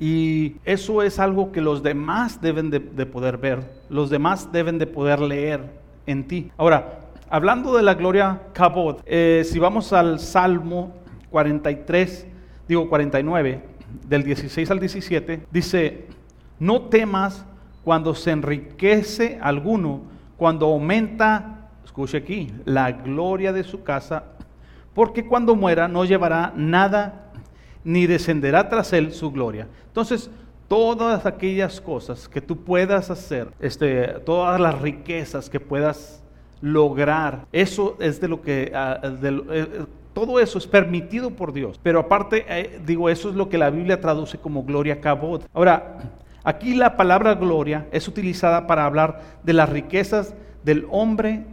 Y 0.00 0.56
eso 0.64 1.02
es 1.02 1.20
algo 1.20 1.52
que 1.52 1.60
los 1.60 1.82
demás 1.82 2.40
deben 2.40 2.70
de, 2.70 2.80
de 2.80 3.06
poder 3.06 3.38
ver, 3.38 3.70
los 3.88 4.10
demás 4.10 4.52
deben 4.52 4.78
de 4.78 4.86
poder 4.86 5.20
leer 5.20 5.60
en 6.06 6.26
ti. 6.26 6.50
Ahora, 6.58 7.05
hablando 7.28 7.76
de 7.76 7.82
la 7.82 7.94
gloria 7.94 8.42
Cabot, 8.52 9.02
eh, 9.06 9.42
si 9.44 9.58
vamos 9.58 9.92
al 9.92 10.20
Salmo 10.20 10.94
43, 11.30 12.26
digo 12.68 12.88
49, 12.88 13.62
del 14.08 14.22
16 14.22 14.70
al 14.70 14.80
17, 14.80 15.46
dice, 15.50 16.06
no 16.58 16.82
temas 16.82 17.44
cuando 17.84 18.14
se 18.14 18.30
enriquece 18.30 19.38
alguno, 19.40 20.02
cuando 20.36 20.66
aumenta, 20.66 21.68
escuche 21.84 22.18
aquí, 22.18 22.52
la 22.64 22.92
gloria 22.92 23.52
de 23.52 23.64
su 23.64 23.82
casa, 23.82 24.24
porque 24.94 25.26
cuando 25.26 25.54
muera 25.54 25.88
no 25.88 26.04
llevará 26.04 26.52
nada, 26.56 27.30
ni 27.84 28.06
descenderá 28.06 28.68
tras 28.68 28.92
él 28.92 29.12
su 29.12 29.30
gloria. 29.30 29.68
Entonces, 29.86 30.30
todas 30.68 31.26
aquellas 31.26 31.80
cosas 31.80 32.28
que 32.28 32.40
tú 32.40 32.64
puedas 32.64 33.10
hacer, 33.10 33.52
este, 33.60 34.08
todas 34.24 34.60
las 34.60 34.80
riquezas 34.80 35.48
que 35.48 35.60
puedas 35.60 36.24
lograr. 36.60 37.46
Eso 37.52 37.96
es 38.00 38.20
de 38.20 38.28
lo 38.28 38.42
que, 38.42 38.72
ah, 38.74 39.00
eh, 39.02 39.84
todo 40.12 40.40
eso 40.40 40.58
es 40.58 40.66
permitido 40.66 41.30
por 41.30 41.52
Dios. 41.52 41.78
Pero 41.82 42.00
aparte, 42.00 42.44
eh, 42.48 42.80
digo, 42.84 43.10
eso 43.10 43.28
es 43.28 43.34
lo 43.34 43.48
que 43.48 43.58
la 43.58 43.70
Biblia 43.70 44.00
traduce 44.00 44.38
como 44.38 44.64
gloria 44.64 45.00
cabot. 45.00 45.46
Ahora, 45.52 45.98
aquí 46.44 46.74
la 46.74 46.96
palabra 46.96 47.34
gloria 47.34 47.86
es 47.92 48.08
utilizada 48.08 48.66
para 48.66 48.86
hablar 48.86 49.20
de 49.42 49.52
las 49.52 49.68
riquezas 49.68 50.34
del 50.64 50.86
hombre 50.90 51.44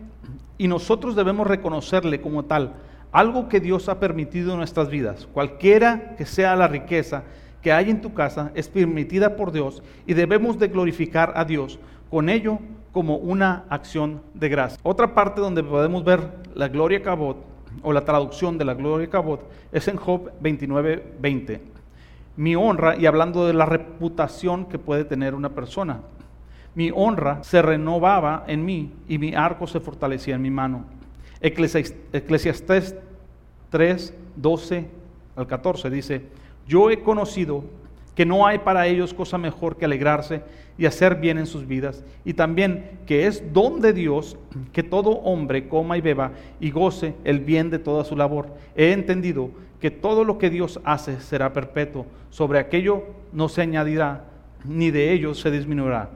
y 0.58 0.68
nosotros 0.68 1.16
debemos 1.16 1.46
reconocerle 1.48 2.22
como 2.22 2.46
tal, 2.46 2.74
algo 3.12 3.50
que 3.50 3.60
Dios 3.60 3.90
ha 3.90 4.00
permitido 4.00 4.54
en 4.54 4.60
nuestras 4.60 4.90
vidas. 4.90 5.28
Cualquiera 5.34 6.16
que 6.18 6.26
sea 6.26 6.56
la 6.56 6.68
riqueza 6.68 7.24
que 7.62 7.72
hay 7.72 7.90
en 7.90 8.02
tu 8.02 8.14
casa 8.14 8.52
es 8.56 8.68
permitida 8.68 9.36
por 9.36 9.52
Dios 9.52 9.84
y 10.06 10.14
debemos 10.14 10.60
de 10.60 10.68
glorificar 10.68 11.34
a 11.36 11.46
Dios 11.46 11.80
con 12.10 12.30
ello 12.30 12.60
como 12.94 13.18
una 13.18 13.66
acción 13.70 14.22
de 14.36 14.48
gracia. 14.48 14.80
Otra 14.84 15.14
parte 15.14 15.42
donde 15.42 15.64
podemos 15.64 16.06
ver 16.06 16.22
la 16.54 16.70
gloria 16.70 17.02
cabot 17.02 17.38
o 17.82 17.92
la 17.92 18.06
traducción 18.06 18.58
de 18.58 18.66
la 18.66 18.76
gloria 18.76 19.10
cabot 19.10 19.42
es 19.72 19.88
en 19.88 19.98
Job 19.98 20.32
29, 20.40 21.16
20. 21.20 21.62
Mi 22.38 22.56
honra, 22.56 22.96
y 22.96 23.08
hablando 23.08 23.46
de 23.46 23.54
la 23.54 23.66
reputación 23.66 24.66
que 24.66 24.80
puede 24.80 25.06
tener 25.06 25.34
una 25.34 25.50
persona, 25.50 26.02
mi 26.76 26.92
honra 26.94 27.44
se 27.44 27.62
renovaba 27.62 28.46
en 28.48 28.64
mí 28.64 28.92
y 29.08 29.18
mi 29.18 29.34
arco 29.36 29.68
se 29.68 29.80
fortalecía 29.80 30.36
en 30.36 30.42
mi 30.42 30.52
mano. 30.52 30.86
Eclesiastés 31.42 32.96
3, 33.70 34.14
12 34.36 34.88
al 35.36 35.48
14 35.48 35.90
dice, 35.90 36.28
yo 36.68 36.90
he 36.92 37.02
conocido 37.02 37.64
que 38.16 38.26
no 38.26 38.46
hay 38.46 38.60
para 38.60 38.88
ellos 38.88 39.14
cosa 39.14 39.38
mejor 39.38 39.78
que 39.78 39.86
alegrarse 39.86 40.44
y 40.78 40.86
hacer 40.86 41.16
bien 41.16 41.38
en 41.38 41.46
sus 41.46 41.68
vidas, 41.68 42.04
y 42.26 42.34
también 42.34 43.00
que 43.06 43.28
es 43.28 43.54
don 43.54 43.80
de 43.82 43.94
Dios 43.94 44.38
que 44.72 44.84
todo 44.84 45.12
hombre 45.12 45.68
coma 45.68 45.98
y 45.98 46.02
beba 46.02 46.32
y 46.60 46.72
goce 46.72 47.16
el 47.24 47.40
bien 47.40 47.70
de 47.70 47.80
toda 47.80 48.04
su 48.04 48.16
labor. 48.16 48.48
He 48.76 48.92
entendido 48.92 49.52
que 49.80 49.92
todo 49.92 50.24
lo 50.24 50.38
que 50.38 50.50
Dios 50.50 50.80
hace 50.84 51.20
será 51.20 51.54
perpetuo, 51.54 52.06
sobre 52.30 52.60
aquello 52.60 53.04
no 53.32 53.50
se 53.50 53.62
añadirá, 53.62 54.26
ni 54.66 54.92
de 54.92 55.12
ello 55.12 55.34
se 55.34 55.52
disminuirá. 55.52 56.10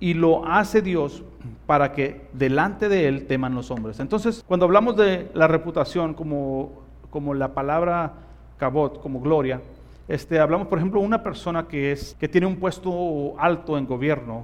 Y 0.00 0.14
lo 0.14 0.46
hace 0.46 0.82
Dios 0.82 1.24
para 1.66 1.92
que 1.92 2.26
delante 2.32 2.88
de 2.88 3.08
Él 3.08 3.26
teman 3.26 3.54
los 3.54 3.70
hombres. 3.70 4.00
Entonces, 4.00 4.44
cuando 4.46 4.66
hablamos 4.66 4.96
de 4.96 5.28
la 5.34 5.48
reputación 5.48 6.14
como, 6.14 6.82
como 7.10 7.34
la 7.34 7.54
palabra 7.54 8.12
cabot, 8.58 9.00
como 9.00 9.20
gloria, 9.20 9.60
este, 10.06 10.38
hablamos, 10.38 10.68
por 10.68 10.78
ejemplo, 10.78 11.00
una 11.00 11.22
persona 11.22 11.66
que, 11.66 11.92
es, 11.92 12.16
que 12.18 12.28
tiene 12.28 12.46
un 12.46 12.56
puesto 12.56 13.34
alto 13.38 13.78
en 13.78 13.86
gobierno, 13.86 14.42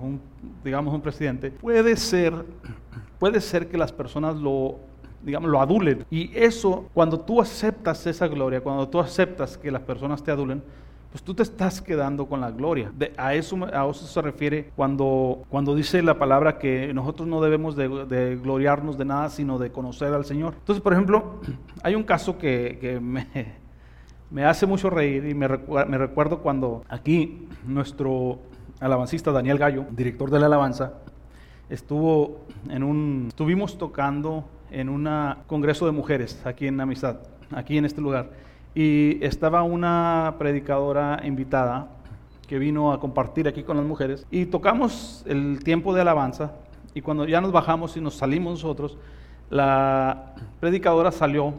digamos 0.65 0.95
un 0.95 1.01
presidente, 1.01 1.51
puede 1.51 1.97
ser, 1.97 2.33
puede 3.19 3.41
ser 3.41 3.69
que 3.69 3.77
las 3.77 3.93
personas 3.93 4.37
lo, 4.37 4.77
digamos, 5.23 5.51
lo 5.51 5.61
adulen. 5.61 6.05
Y 6.11 6.31
eso, 6.35 6.87
cuando 6.95 7.21
tú 7.21 7.41
aceptas 7.41 8.07
esa 8.07 8.27
gloria, 8.27 8.61
cuando 8.61 8.89
tú 8.89 9.01
aceptas 9.01 9.59
que 9.59 9.71
las 9.71 9.83
personas 9.83 10.23
te 10.23 10.31
adulen, 10.31 10.63
pues 11.11 11.25
tú 11.25 11.35
te 11.35 11.43
estás 11.43 11.83
quedando 11.83 12.27
con 12.27 12.41
la 12.41 12.51
gloria. 12.53 12.93
a, 13.17 13.35
eso, 13.35 13.59
a 13.73 13.89
eso 13.91 14.07
se 14.07 14.23
refiere 14.23 14.71
cuando, 14.77 15.43
cuando 15.49 15.75
dice 15.75 16.03
la 16.03 16.19
palabra 16.19 16.59
que 16.59 16.95
nosotros 16.95 17.29
no 17.29 17.41
debemos 17.41 17.75
de, 17.75 17.89
de, 18.07 18.37
gloriarnos 18.37 18.97
de 18.97 19.05
nada, 19.05 19.29
sino 19.29 19.59
de 19.59 19.73
conocer 19.73 20.15
al 20.15 20.25
Señor. 20.25 20.55
Entonces, 20.59 20.81
por 20.81 20.93
ejemplo, 20.93 21.41
hay 21.83 21.97
un 21.97 22.05
caso 22.05 22.39
que, 22.39 22.79
que 22.81 23.01
me, 23.01 23.60
me 24.31 24.45
hace 24.45 24.67
mucho 24.67 24.91
reír 24.91 25.27
y 25.27 25.35
me, 25.35 25.49
recuerdo 25.49 26.39
cuando 26.39 26.85
aquí 26.89 27.49
nuestro 27.67 28.39
alabancista 28.79 29.33
Daniel 29.33 29.59
Gallo, 29.59 29.87
director 29.91 30.31
de 30.31 30.39
la 30.39 30.47
alabanza, 30.47 30.95
estuvo 31.69 32.47
en 32.69 32.83
un, 32.83 33.27
estuvimos 33.29 33.77
tocando 33.77 34.45
en 34.71 34.89
un 34.89 35.09
congreso 35.47 35.87
de 35.87 35.93
mujeres 35.93 36.41
aquí 36.47 36.69
en 36.69 36.81
Amistad, 36.81 37.17
aquí 37.51 37.77
en 37.77 37.85
este 37.85 38.01
lugar. 38.01 38.31
y 38.75 39.19
estaba 39.25 39.65
una 39.65 40.37
predicadora 40.39 41.21
invitada 41.25 41.89
que 42.47 42.59
vino 42.59 42.93
a 42.93 43.01
compartir 43.01 43.49
aquí 43.49 43.65
con 43.65 43.77
las 43.77 43.87
mujeres 43.87 44.27
y 44.31 44.47
tocamos 44.47 45.25
el 45.27 45.63
tiempo 45.65 45.93
de 45.93 46.03
alabanza 46.03 46.53
y 46.95 47.01
cuando 47.01 47.27
ya 47.27 47.41
nos 47.41 47.51
bajamos 47.51 47.97
y 47.97 48.01
nos 48.01 48.15
salimos 48.15 48.55
nosotros, 48.55 48.97
la 49.51 50.35
predicadora 50.61 51.11
salió 51.11 51.55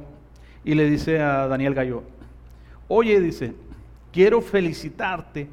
y 0.64 0.76
le 0.76 0.90
dice 0.90 1.22
a 1.22 1.48
Daniel 1.48 1.74
Gallo, 1.74 2.04
oye, 2.94 3.20
dice, 3.20 3.54
quiero 4.12 4.42
felicitarte 4.42 5.48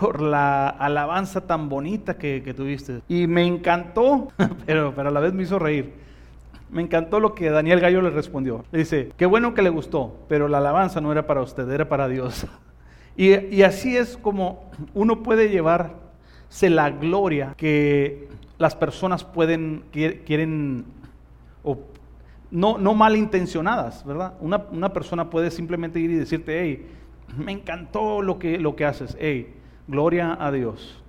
por 0.00 0.20
la 0.20 0.68
alabanza 0.68 1.46
tan 1.46 1.68
bonita 1.68 2.18
que, 2.18 2.54
tuviste. 2.54 3.00
Y 3.08 3.26
me 3.26 3.46
encantó, 3.46 4.28
pero, 4.66 4.92
pero 4.94 5.08
a 5.08 5.12
la 5.12 5.20
vez 5.20 5.32
me 5.32 5.44
hizo 5.44 5.58
reír. 5.58 5.92
Me 6.70 6.82
encantó 6.82 7.20
lo 7.20 7.34
que 7.34 7.48
Daniel 7.48 7.80
Gallo 7.80 8.02
le 8.02 8.10
respondió. 8.10 8.64
Le 8.72 8.80
dice, 8.80 9.12
qué 9.16 9.24
bueno 9.24 9.54
que 9.54 9.62
le 9.62 9.70
gustó, 9.70 10.18
pero 10.28 10.48
la 10.48 10.58
alabanza 10.58 11.00
no 11.00 11.12
era 11.12 11.26
para 11.26 11.40
usted, 11.40 11.68
era 11.70 11.88
para 11.88 12.08
Dios. 12.08 12.46
Y, 13.18 13.62
así 13.62 13.96
es 13.96 14.18
como 14.18 14.70
uno 14.92 15.22
puede 15.22 15.48
llevarse 15.48 16.68
la 16.68 16.90
gloria 16.90 17.54
que 17.56 18.28
las 18.58 18.76
personas 18.76 19.24
pueden, 19.24 19.84
quieren, 19.90 20.84
o 21.64 21.78
no, 22.56 22.78
no 22.78 22.94
malintencionadas, 22.94 24.02
¿verdad? 24.06 24.32
Una, 24.40 24.64
una, 24.70 24.90
persona 24.90 25.28
puede 25.28 25.50
simplemente 25.50 26.00
ir 26.00 26.10
y 26.10 26.14
decirte, 26.14 26.58
hey, 26.62 26.86
me 27.36 27.52
encantó 27.52 28.22
lo 28.22 28.38
que, 28.38 28.58
lo 28.58 28.74
que 28.76 28.86
haces, 28.86 29.14
hey, 29.20 29.54
gloria 29.86 30.38
a 30.40 30.50
Dios. 30.50 31.04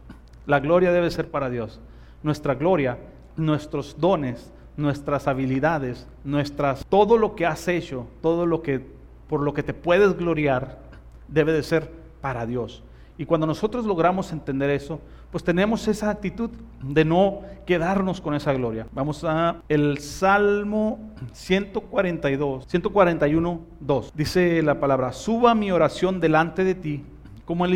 La 0.45 0.59
gloria 0.59 0.91
debe 0.91 1.09
ser 1.09 1.31
para 1.31 1.49
Dios. 1.49 1.79
Nuestra 2.21 2.55
gloria, 2.55 2.97
nuestros 3.37 3.97
dones, 3.97 4.51
nuestras 4.75 5.29
habilidades, 5.29 6.05
nuestras, 6.25 6.85
todo 6.85 7.17
lo 7.17 7.33
que 7.33 7.45
has 7.45 7.65
hecho, 7.69 8.07
todo 8.21 8.45
lo 8.45 8.61
que, 8.61 8.85
por 9.29 9.41
lo 9.41 9.53
que 9.53 9.63
te 9.63 9.73
puedes 9.73 10.17
gloriar, 10.17 10.79
debe 11.29 11.53
de 11.53 11.63
ser 11.63 11.89
para 12.19 12.45
Dios. 12.45 12.83
Y 13.17 13.25
cuando 13.25 13.47
nosotros 13.47 13.85
logramos 13.85 14.33
entender 14.33 14.69
eso, 14.69 14.99
pues 15.31 15.43
tenemos 15.43 15.87
esa 15.87 16.09
actitud 16.09 16.49
de 16.81 17.03
no 17.03 17.41
quedarnos 17.65 18.21
con 18.21 18.33
esa 18.33 18.53
gloria. 18.53 18.87
Vamos 18.93 19.23
a 19.23 19.57
el 19.67 19.97
Salmo 19.99 20.99
142, 21.33 22.65
141, 22.67 23.61
2. 23.79 24.13
Dice 24.15 24.61
la 24.61 24.79
palabra, 24.79 25.11
suba 25.11 25.53
mi 25.53 25.71
oración 25.71 26.19
delante 26.19 26.63
de 26.63 26.75
ti 26.75 27.03
como 27.45 27.65
el 27.65 27.75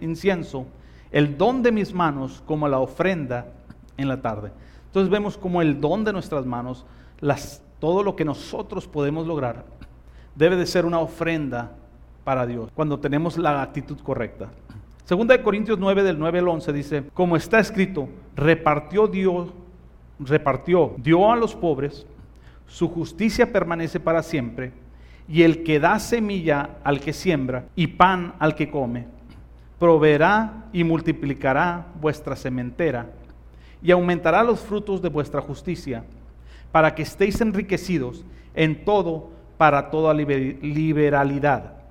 incienso, 0.00 0.66
el 1.12 1.38
don 1.38 1.62
de 1.62 1.72
mis 1.72 1.94
manos 1.94 2.42
como 2.46 2.68
la 2.68 2.80
ofrenda 2.80 3.46
en 3.96 4.08
la 4.08 4.20
tarde. 4.20 4.50
Entonces 4.86 5.10
vemos 5.10 5.38
como 5.38 5.62
el 5.62 5.80
don 5.80 6.04
de 6.04 6.12
nuestras 6.12 6.44
manos, 6.44 6.84
las, 7.20 7.62
todo 7.78 8.02
lo 8.02 8.16
que 8.16 8.24
nosotros 8.24 8.86
podemos 8.86 9.26
lograr, 9.26 9.64
debe 10.34 10.56
de 10.56 10.66
ser 10.66 10.84
una 10.84 10.98
ofrenda 10.98 11.72
para 12.24 12.46
Dios, 12.46 12.70
cuando 12.74 12.98
tenemos 12.98 13.38
la 13.38 13.62
actitud 13.62 13.98
correcta. 14.00 14.50
Segunda 15.04 15.36
de 15.36 15.42
Corintios 15.42 15.78
9 15.78 16.04
del 16.04 16.18
9 16.18 16.38
al 16.38 16.48
11 16.48 16.72
dice, 16.72 17.04
como 17.12 17.36
está 17.36 17.58
escrito, 17.58 18.08
repartió 18.36 19.08
Dios, 19.08 19.52
repartió, 20.20 20.94
dio 20.98 21.32
a 21.32 21.36
los 21.36 21.56
pobres, 21.56 22.06
su 22.68 22.88
justicia 22.88 23.52
permanece 23.52 23.98
para 23.98 24.22
siempre, 24.22 24.72
y 25.28 25.42
el 25.42 25.64
que 25.64 25.80
da 25.80 25.98
semilla 25.98 26.76
al 26.84 27.00
que 27.00 27.12
siembra 27.12 27.64
y 27.74 27.88
pan 27.88 28.34
al 28.38 28.54
que 28.54 28.70
come, 28.70 29.06
proveerá 29.80 30.66
y 30.72 30.84
multiplicará 30.84 31.86
vuestra 32.00 32.36
sementera 32.36 33.10
y 33.82 33.90
aumentará 33.90 34.44
los 34.44 34.60
frutos 34.60 35.02
de 35.02 35.08
vuestra 35.08 35.40
justicia, 35.40 36.04
para 36.70 36.94
que 36.94 37.02
estéis 37.02 37.40
enriquecidos 37.40 38.24
en 38.54 38.84
todo 38.84 39.30
para 39.58 39.90
toda 39.90 40.14
liberalidad 40.14 41.82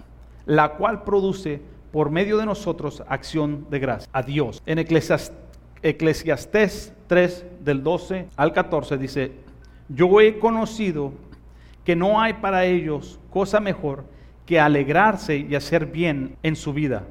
la 0.45 0.69
cual 0.73 1.03
produce 1.03 1.61
por 1.91 2.09
medio 2.09 2.37
de 2.37 2.45
nosotros 2.45 3.03
acción 3.07 3.67
de 3.69 3.79
gracia 3.79 4.09
a 4.13 4.23
Dios. 4.23 4.63
En 4.65 4.79
Eclesiastés 4.79 6.93
3 7.07 7.45
del 7.61 7.83
12 7.83 8.27
al 8.35 8.53
14 8.53 8.97
dice, 8.97 9.31
yo 9.89 10.21
he 10.21 10.39
conocido 10.39 11.13
que 11.83 11.95
no 11.95 12.21
hay 12.21 12.33
para 12.33 12.65
ellos 12.65 13.19
cosa 13.29 13.59
mejor 13.59 14.05
que 14.45 14.59
alegrarse 14.59 15.37
y 15.37 15.55
hacer 15.55 15.85
bien 15.85 16.35
en 16.43 16.55
su 16.55 16.73
vida. 16.73 17.03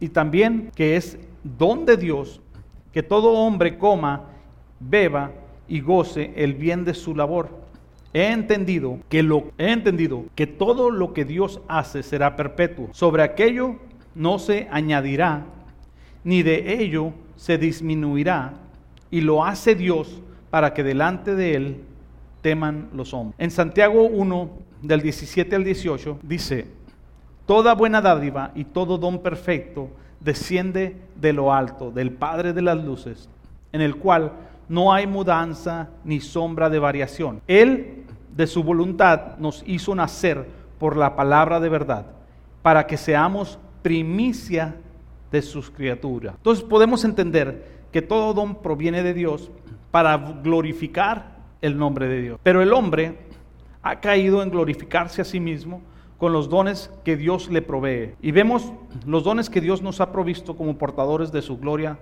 Y 0.00 0.08
también 0.08 0.70
que 0.74 0.96
es 0.96 1.18
don 1.42 1.86
de 1.86 1.96
Dios 1.96 2.40
que 2.92 3.02
todo 3.02 3.32
hombre 3.32 3.78
coma, 3.78 4.24
beba 4.80 5.30
y 5.68 5.80
goce 5.80 6.32
el 6.36 6.54
bien 6.54 6.84
de 6.84 6.94
su 6.94 7.14
labor 7.14 7.60
He 8.12 8.32
entendido 8.32 8.98
que 9.08 9.22
lo 9.22 9.52
he 9.56 9.70
entendido 9.70 10.24
que 10.34 10.48
todo 10.48 10.90
lo 10.90 11.12
que 11.12 11.24
Dios 11.24 11.60
hace 11.68 12.02
será 12.02 12.34
perpetuo. 12.34 12.88
Sobre 12.92 13.22
aquello 13.22 13.76
no 14.20 14.38
se 14.38 14.68
añadirá 14.70 15.46
ni 16.24 16.42
de 16.42 16.82
ello 16.82 17.14
se 17.36 17.56
disminuirá 17.56 18.52
y 19.10 19.22
lo 19.22 19.42
hace 19.42 19.74
Dios 19.74 20.20
para 20.50 20.74
que 20.74 20.82
delante 20.84 21.34
de 21.34 21.54
él 21.54 21.80
teman 22.42 22.90
los 22.92 23.14
hombres. 23.14 23.36
En 23.38 23.50
Santiago 23.50 24.02
1 24.02 24.50
del 24.82 25.00
17 25.00 25.56
al 25.56 25.64
18 25.64 26.18
dice, 26.22 26.66
toda 27.46 27.74
buena 27.74 28.02
dádiva 28.02 28.52
y 28.54 28.64
todo 28.64 28.98
don 28.98 29.20
perfecto 29.20 29.88
desciende 30.20 30.96
de 31.16 31.32
lo 31.32 31.54
alto, 31.54 31.90
del 31.90 32.12
Padre 32.12 32.52
de 32.52 32.60
las 32.60 32.84
luces, 32.84 33.30
en 33.72 33.80
el 33.80 33.96
cual 33.96 34.32
no 34.68 34.92
hay 34.92 35.06
mudanza 35.06 35.88
ni 36.04 36.20
sombra 36.20 36.68
de 36.68 36.78
variación. 36.78 37.40
Él 37.46 38.04
de 38.36 38.46
su 38.46 38.62
voluntad 38.62 39.38
nos 39.38 39.64
hizo 39.66 39.94
nacer 39.94 40.46
por 40.78 40.98
la 40.98 41.16
palabra 41.16 41.58
de 41.58 41.70
verdad, 41.70 42.04
para 42.60 42.86
que 42.86 42.98
seamos 42.98 43.58
primicia 43.82 44.76
de 45.30 45.42
sus 45.42 45.70
criaturas. 45.70 46.34
Entonces 46.36 46.64
podemos 46.64 47.04
entender 47.04 47.80
que 47.92 48.02
todo 48.02 48.34
don 48.34 48.56
proviene 48.56 49.02
de 49.02 49.14
Dios 49.14 49.50
para 49.90 50.16
glorificar 50.16 51.38
el 51.60 51.76
nombre 51.76 52.08
de 52.08 52.22
Dios. 52.22 52.40
Pero 52.42 52.62
el 52.62 52.72
hombre 52.72 53.18
ha 53.82 54.00
caído 54.00 54.42
en 54.42 54.50
glorificarse 54.50 55.22
a 55.22 55.24
sí 55.24 55.40
mismo 55.40 55.82
con 56.18 56.32
los 56.32 56.48
dones 56.48 56.90
que 57.04 57.16
Dios 57.16 57.50
le 57.50 57.62
provee. 57.62 58.14
Y 58.20 58.30
vemos 58.30 58.72
los 59.06 59.24
dones 59.24 59.48
que 59.48 59.60
Dios 59.60 59.82
nos 59.82 60.00
ha 60.00 60.12
provisto 60.12 60.56
como 60.56 60.76
portadores 60.76 61.32
de 61.32 61.42
su 61.42 61.58
gloria 61.58 61.98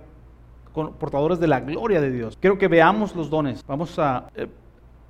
portadores 0.71 1.39
de 1.39 1.47
la 1.47 1.59
gloria 1.59 2.01
de 2.01 2.11
Dios. 2.11 2.37
Quiero 2.39 2.57
que 2.57 2.67
veamos 2.67 3.15
los 3.15 3.29
dones. 3.29 3.65
Vamos 3.67 3.97
a... 3.99 4.29
Eh, 4.35 4.47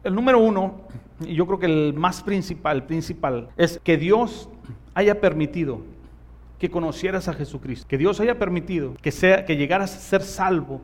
el 0.03 0.15
número 0.15 0.39
uno, 0.39 0.75
y 1.19 1.36
yo 1.36 1.45
creo 1.45 1.60
que 1.60 1.65
el 1.65 1.93
más 1.93 2.23
principal, 2.23 2.86
principal, 2.86 3.49
es 3.58 3.79
que 3.84 3.97
Dios 3.97 4.47
haya 4.93 5.19
permitido 5.19 5.82
que 6.60 6.69
conocieras 6.69 7.28
a 7.28 7.34
Jesucristo, 7.34 7.88
que 7.88 7.98
Dios 7.98 8.19
haya 8.19 8.38
permitido 8.38 8.93
que, 9.02 9.12
sea, 9.12 9.45
que 9.45 9.56
llegaras 9.56 9.95
a 9.95 10.00
ser 10.00 10.22
salvo 10.22 10.82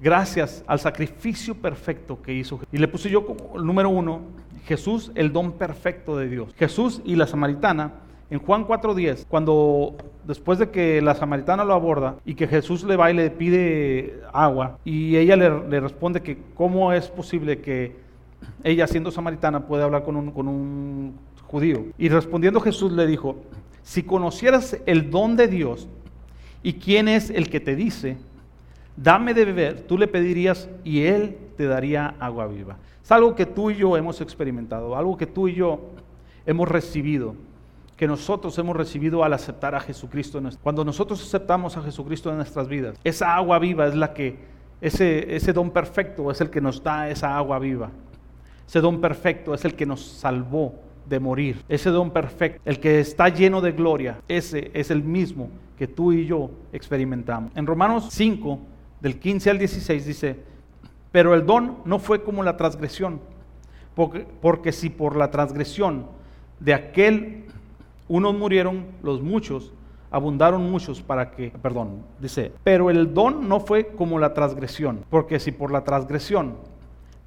gracias 0.00 0.64
al 0.66 0.80
sacrificio 0.80 1.54
perfecto 1.54 2.20
que 2.20 2.34
hizo. 2.34 2.60
Y 2.72 2.78
le 2.78 2.88
puse 2.88 3.08
yo 3.08 3.24
como 3.24 3.58
número 3.58 3.88
uno, 3.88 4.22
Jesús, 4.66 5.12
el 5.14 5.32
don 5.32 5.52
perfecto 5.52 6.16
de 6.16 6.28
Dios. 6.28 6.52
Jesús 6.56 7.00
y 7.04 7.14
la 7.16 7.26
samaritana 7.26 7.94
en 8.28 8.40
Juan 8.40 8.66
4:10, 8.66 9.24
cuando 9.28 9.94
después 10.24 10.58
de 10.58 10.70
que 10.70 11.00
la 11.00 11.14
samaritana 11.14 11.64
lo 11.64 11.74
aborda 11.74 12.16
y 12.24 12.34
que 12.34 12.48
Jesús 12.48 12.82
le 12.82 12.96
va 12.96 13.10
y 13.10 13.14
le 13.14 13.30
pide 13.30 14.20
agua 14.32 14.78
y 14.84 15.16
ella 15.16 15.36
le, 15.36 15.80
responde 15.80 16.20
que 16.20 16.38
cómo 16.54 16.92
es 16.92 17.08
posible 17.08 17.60
que 17.60 17.94
ella 18.64 18.88
siendo 18.88 19.12
samaritana 19.12 19.66
puede 19.66 19.84
hablar 19.84 20.02
con 20.02 20.16
un, 20.16 20.32
con 20.32 20.48
un 20.48 21.14
judío. 21.46 21.84
Y 21.96 22.08
respondiendo 22.08 22.60
Jesús 22.60 22.90
le 22.92 23.06
dijo, 23.06 23.36
si 23.86 24.02
conocieras 24.02 24.76
el 24.84 25.12
don 25.12 25.36
de 25.36 25.46
Dios 25.46 25.86
y 26.64 26.72
quién 26.72 27.06
es 27.06 27.30
el 27.30 27.48
que 27.48 27.60
te 27.60 27.76
dice, 27.76 28.16
dame 28.96 29.32
de 29.32 29.44
beber, 29.44 29.82
tú 29.82 29.96
le 29.96 30.08
pedirías 30.08 30.68
y 30.82 31.02
él 31.02 31.38
te 31.56 31.66
daría 31.66 32.16
agua 32.18 32.48
viva. 32.48 32.78
Es 33.00 33.12
algo 33.12 33.36
que 33.36 33.46
tú 33.46 33.70
y 33.70 33.76
yo 33.76 33.96
hemos 33.96 34.20
experimentado, 34.20 34.96
algo 34.96 35.16
que 35.16 35.26
tú 35.26 35.46
y 35.46 35.54
yo 35.54 35.78
hemos 36.46 36.68
recibido 36.68 37.36
que 37.96 38.08
nosotros 38.08 38.58
hemos 38.58 38.74
recibido 38.74 39.22
al 39.22 39.32
aceptar 39.32 39.76
a 39.76 39.80
Jesucristo. 39.80 40.42
Cuando 40.64 40.84
nosotros 40.84 41.22
aceptamos 41.22 41.76
a 41.76 41.82
Jesucristo 41.82 42.28
en 42.30 42.38
nuestras 42.38 42.66
vidas, 42.66 42.98
esa 43.04 43.36
agua 43.36 43.60
viva 43.60 43.86
es 43.86 43.94
la 43.94 44.12
que, 44.12 44.36
ese, 44.80 45.36
ese 45.36 45.52
don 45.52 45.70
perfecto 45.70 46.32
es 46.32 46.40
el 46.40 46.50
que 46.50 46.60
nos 46.60 46.82
da 46.82 47.08
esa 47.08 47.36
agua 47.36 47.60
viva. 47.60 47.90
Ese 48.66 48.80
don 48.80 49.00
perfecto 49.00 49.54
es 49.54 49.64
el 49.64 49.76
que 49.76 49.86
nos 49.86 50.04
salvó 50.04 50.85
de 51.08 51.20
morir. 51.20 51.64
Ese 51.68 51.90
don 51.90 52.10
perfecto, 52.10 52.60
el 52.64 52.80
que 52.80 53.00
está 53.00 53.28
lleno 53.28 53.60
de 53.60 53.72
gloria, 53.72 54.20
ese 54.28 54.70
es 54.74 54.90
el 54.90 55.02
mismo 55.02 55.50
que 55.78 55.86
tú 55.86 56.12
y 56.12 56.26
yo 56.26 56.50
experimentamos. 56.72 57.52
En 57.54 57.66
Romanos 57.66 58.08
5, 58.10 58.58
del 59.00 59.18
15 59.18 59.50
al 59.50 59.58
16 59.58 60.06
dice, 60.06 60.36
pero 61.12 61.34
el 61.34 61.46
don 61.46 61.78
no 61.84 61.98
fue 61.98 62.22
como 62.22 62.42
la 62.42 62.56
transgresión, 62.56 63.20
porque, 63.94 64.26
porque 64.40 64.72
si 64.72 64.90
por 64.90 65.16
la 65.16 65.30
transgresión 65.30 66.06
de 66.60 66.74
aquel 66.74 67.44
unos 68.08 68.34
murieron, 68.34 68.86
los 69.02 69.22
muchos, 69.22 69.72
abundaron 70.10 70.70
muchos 70.70 71.02
para 71.02 71.30
que, 71.32 71.50
perdón, 71.50 72.02
dice, 72.20 72.52
pero 72.62 72.90
el 72.90 73.12
don 73.12 73.48
no 73.48 73.60
fue 73.60 73.88
como 73.88 74.18
la 74.18 74.32
transgresión, 74.34 75.04
porque 75.10 75.40
si 75.40 75.52
por 75.52 75.70
la 75.70 75.84
transgresión, 75.84 76.56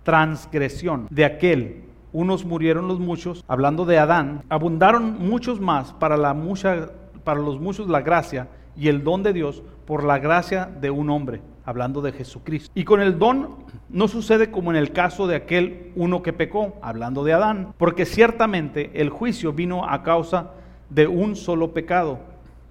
transgresión 0.04 1.08
de 1.10 1.26
aquel 1.26 1.84
unos 2.12 2.46
murieron 2.46 2.88
los 2.88 3.00
muchos, 3.00 3.44
hablando 3.48 3.86
de 3.86 4.00
Adán, 4.00 4.44
abundaron 4.50 5.18
muchos 5.20 5.60
más 5.60 5.94
para, 5.94 6.18
la 6.18 6.34
mucha, 6.34 6.90
para 7.24 7.40
los 7.40 7.60
muchos 7.60 7.88
la 7.88 8.02
gracia 8.02 8.48
y 8.76 8.88
el 8.88 9.04
don 9.04 9.24
de 9.24 9.34
Dios 9.34 9.62
por 9.86 10.04
la 10.04 10.20
gracia 10.20 10.70
de 10.80 10.90
un 10.90 11.10
hombre, 11.10 11.42
hablando 11.66 12.02
de 12.02 12.12
Jesucristo. 12.12 12.72
Y 12.74 12.84
con 12.84 13.02
el 13.02 13.20
don 13.20 13.66
no 13.90 14.08
sucede 14.08 14.52
como 14.52 14.72
en 14.72 14.78
el 14.78 14.92
caso 14.92 15.28
de 15.28 15.36
aquel 15.36 15.92
uno 15.96 16.22
que 16.22 16.34
pecó, 16.34 16.78
hablando 16.82 17.24
de 17.24 17.34
Adán, 17.34 17.74
porque 17.78 18.06
ciertamente 18.06 18.92
el 19.02 19.10
juicio 19.10 19.54
vino 19.54 19.88
a 19.88 20.04
causa 20.04 20.52
de 20.90 21.08
un 21.08 21.36
solo 21.36 21.74
pecado 21.74 22.20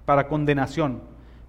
para 0.05 0.27
condenación, 0.27 1.01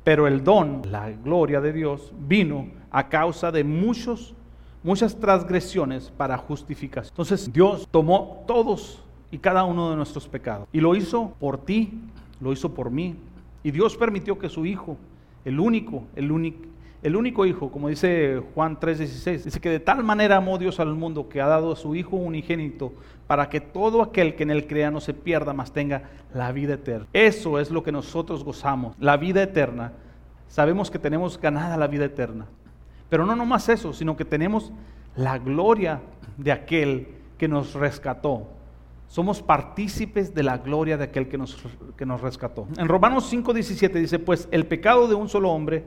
pero 0.05 0.27
el 0.27 0.45
don, 0.45 0.83
la 0.91 1.11
gloria 1.11 1.61
de 1.61 1.73
Dios, 1.73 2.13
vino 2.19 2.69
a 2.91 3.09
causa 3.09 3.51
de 3.51 3.65
muchos 3.65 4.35
muchas 4.83 5.19
transgresiones 5.19 6.11
para 6.17 6.37
justificación. 6.39 7.13
Entonces 7.13 7.53
Dios 7.53 7.89
tomó 7.91 8.45
todos 8.47 9.03
y 9.31 9.39
cada 9.39 9.65
uno 9.65 9.91
de 9.91 9.97
nuestros 9.97 10.29
pecados 10.29 10.69
y 10.73 10.81
lo 10.81 10.95
hizo 10.95 11.35
por 11.39 11.65
ti, 11.65 12.01
lo 12.41 12.53
hizo 12.53 12.75
por 12.75 12.91
mí. 12.91 13.17
Y 13.63 13.71
Dios 13.71 13.97
permitió 13.97 14.39
que 14.39 14.49
su 14.49 14.65
Hijo, 14.65 14.97
el 15.45 15.61
único, 15.61 16.05
el 16.17 16.33
único, 16.33 16.67
el 17.03 17.17
único 17.17 17.47
Hijo, 17.47 17.71
como 17.71 17.89
dice 17.89 18.43
Juan 18.55 18.79
3:16, 18.79 19.45
dice 19.45 19.61
que 19.61 19.71
de 19.71 19.81
tal 19.81 20.03
manera 20.03 20.37
amó 20.37 20.59
Dios 20.59 20.81
al 20.81 20.95
mundo 20.95 21.29
que 21.29 21.41
ha 21.41 21.47
dado 21.47 21.73
a 21.73 21.77
su 21.77 21.95
Hijo 21.95 22.17
unigénito 22.17 22.93
para 23.27 23.49
que 23.49 23.61
todo 23.61 24.03
aquel 24.03 24.35
que 24.35 24.43
en 24.43 24.51
él 24.51 24.67
crea 24.67 24.91
no 24.91 25.01
se 25.01 25.15
pierda, 25.15 25.53
mas 25.53 25.73
tenga 25.73 26.11
la 26.35 26.53
vida 26.53 26.75
eterna. 26.75 27.07
Eso 27.13 27.59
es 27.59 27.71
lo 27.71 27.83
que 27.83 27.93
nosotros 27.93 28.45
gozamos, 28.45 28.97
la 28.99 29.17
vida 29.17 29.43
eterna. 29.43 29.93
Sabemos 30.49 30.91
que 30.91 30.99
tenemos 30.99 31.41
ganada 31.41 31.77
la 31.77 31.87
vida 31.87 32.07
eterna. 32.07 32.47
Pero 33.11 33.27
no 33.27 33.37
nomás 33.37 33.69
eso, 33.69 33.93
sino 33.93 34.17
que 34.17 34.25
tenemos 34.25 34.73
la 35.17 35.39
gloria 35.39 36.01
de 36.39 36.53
aquel 36.53 37.09
que 37.37 37.49
nos 37.49 37.75
rescató. 37.75 38.49
Somos 39.09 39.43
partícipes 39.43 40.33
de 40.35 40.45
la 40.45 40.59
gloria 40.59 40.97
de 40.97 41.05
aquel 41.05 41.29
que 41.29 41.37
nos, 41.37 41.59
que 41.97 42.07
nos 42.07 42.21
rescató. 42.21 42.69
En 42.79 42.87
Romanos 42.87 43.31
5:17 43.31 43.93
dice, 43.95 44.21
pues 44.21 44.49
el 44.53 44.67
pecado 44.67 45.09
de 45.09 45.17
un 45.17 45.29
solo 45.29 45.51
hombre, 45.51 45.85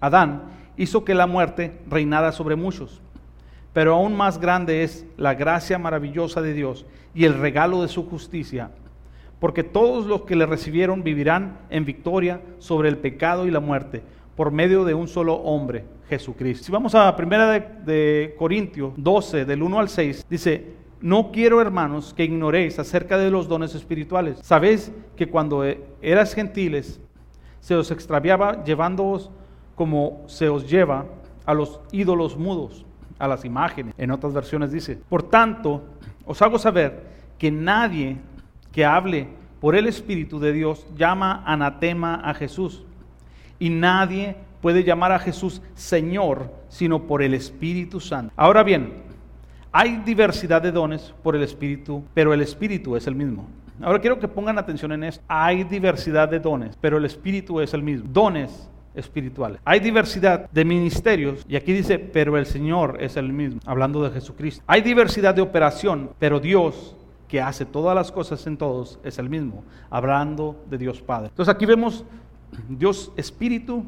Adán, 0.00 0.42
hizo 0.76 1.04
que 1.04 1.14
la 1.14 1.26
muerte 1.26 1.80
reinara 1.88 2.32
sobre 2.32 2.56
muchos. 2.56 3.00
Pero 3.72 3.94
aún 3.94 4.16
más 4.16 4.38
grande 4.38 4.82
es 4.82 5.06
la 5.16 5.34
gracia 5.34 5.78
maravillosa 5.78 6.42
de 6.42 6.52
Dios 6.52 6.84
y 7.14 7.24
el 7.24 7.38
regalo 7.38 7.82
de 7.82 7.88
su 7.88 8.08
justicia, 8.08 8.70
porque 9.38 9.62
todos 9.62 10.06
los 10.06 10.22
que 10.22 10.36
le 10.36 10.44
recibieron 10.44 11.02
vivirán 11.02 11.58
en 11.70 11.84
victoria 11.84 12.42
sobre 12.58 12.88
el 12.88 12.98
pecado 12.98 13.46
y 13.46 13.50
la 13.50 13.60
muerte 13.60 14.02
por 14.36 14.50
medio 14.50 14.84
de 14.84 14.94
un 14.94 15.06
solo 15.08 15.34
hombre, 15.36 15.84
Jesucristo. 16.10 16.64
Si 16.64 16.72
vamos 16.72 16.94
a 16.96 17.14
primera 17.14 17.52
de, 17.52 18.34
Corintios 18.36 18.92
12, 18.96 19.44
del 19.44 19.62
1 19.62 19.78
al 19.78 19.88
6, 19.88 20.26
dice, 20.28 20.74
no 21.00 21.30
quiero, 21.30 21.60
hermanos, 21.60 22.12
que 22.12 22.24
ignoréis 22.24 22.80
acerca 22.80 23.16
de 23.16 23.30
los 23.30 23.46
dones 23.46 23.76
espirituales. 23.76 24.40
Sabéis 24.42 24.92
que 25.16 25.28
cuando 25.28 25.64
eras 26.02 26.34
gentiles, 26.34 27.00
se 27.60 27.76
os 27.76 27.92
extraviaba 27.92 28.64
llevándoos 28.64 29.30
como 29.76 30.24
se 30.26 30.48
os 30.48 30.68
lleva 30.68 31.06
a 31.46 31.54
los 31.54 31.80
ídolos 31.92 32.36
mudos, 32.36 32.84
a 33.18 33.28
las 33.28 33.44
imágenes. 33.44 33.94
En 33.96 34.10
otras 34.10 34.34
versiones 34.34 34.72
dice, 34.72 34.98
por 35.08 35.22
tanto, 35.22 35.84
os 36.26 36.42
hago 36.42 36.58
saber 36.58 37.04
que 37.38 37.52
nadie 37.52 38.16
que 38.72 38.84
hable 38.84 39.28
por 39.60 39.76
el 39.76 39.86
Espíritu 39.86 40.40
de 40.40 40.52
Dios 40.52 40.86
llama 40.96 41.44
anatema 41.46 42.16
a 42.16 42.34
Jesús 42.34 42.84
y 43.60 43.70
nadie 43.70 44.36
puede 44.60 44.84
llamar 44.84 45.12
a 45.12 45.18
Jesús 45.18 45.62
Señor 45.74 46.52
sino 46.68 47.06
por 47.06 47.22
el 47.22 47.34
Espíritu 47.34 48.00
Santo. 48.00 48.32
Ahora 48.36 48.62
bien, 48.62 48.94
hay 49.72 49.96
diversidad 49.98 50.62
de 50.62 50.72
dones 50.72 51.14
por 51.22 51.36
el 51.36 51.42
Espíritu, 51.42 52.04
pero 52.14 52.32
el 52.34 52.40
Espíritu 52.40 52.96
es 52.96 53.06
el 53.06 53.14
mismo. 53.14 53.48
Ahora 53.82 54.00
quiero 54.00 54.18
que 54.18 54.28
pongan 54.28 54.58
atención 54.58 54.92
en 54.92 55.04
esto. 55.04 55.24
Hay 55.28 55.64
diversidad 55.64 56.28
de 56.28 56.38
dones, 56.38 56.76
pero 56.80 56.98
el 56.98 57.04
Espíritu 57.04 57.60
es 57.60 57.72
el 57.72 57.82
mismo. 57.82 58.08
Dones 58.12 58.68
espirituales. 58.94 59.60
Hay 59.64 59.80
diversidad 59.80 60.50
de 60.50 60.64
ministerios 60.64 61.44
y 61.48 61.56
aquí 61.56 61.72
dice, 61.72 61.98
pero 61.98 62.36
el 62.36 62.46
Señor 62.46 62.98
es 63.00 63.16
el 63.16 63.32
mismo, 63.32 63.60
hablando 63.64 64.02
de 64.02 64.10
Jesucristo. 64.10 64.62
Hay 64.66 64.82
diversidad 64.82 65.34
de 65.34 65.42
operación, 65.42 66.10
pero 66.18 66.40
Dios 66.40 66.96
que 67.28 67.40
hace 67.40 67.64
todas 67.64 67.94
las 67.94 68.10
cosas 68.10 68.44
en 68.48 68.56
todos 68.56 68.98
es 69.04 69.18
el 69.18 69.30
mismo, 69.30 69.62
hablando 69.88 70.56
de 70.68 70.78
Dios 70.78 71.00
Padre. 71.00 71.28
Entonces 71.28 71.54
aquí 71.54 71.64
vemos 71.64 72.04
Dios 72.68 73.12
Espíritu, 73.16 73.84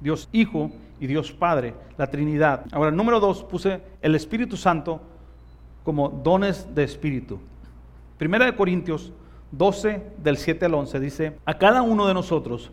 Dios 0.00 0.28
Hijo 0.32 0.70
y 0.98 1.06
Dios 1.06 1.32
Padre, 1.32 1.74
la 1.96 2.10
Trinidad. 2.10 2.64
Ahora, 2.72 2.90
número 2.90 3.20
dos, 3.20 3.44
puse 3.44 3.80
el 4.02 4.14
Espíritu 4.14 4.56
Santo 4.56 5.00
como 5.84 6.08
dones 6.08 6.74
de 6.74 6.84
Espíritu. 6.84 7.38
Primera 8.18 8.44
de 8.44 8.56
Corintios 8.56 9.12
12, 9.52 10.02
del 10.22 10.36
7 10.36 10.66
al 10.66 10.74
11, 10.74 11.00
dice, 11.00 11.36
a 11.44 11.58
cada 11.58 11.82
uno 11.82 12.06
de 12.06 12.14
nosotros 12.14 12.70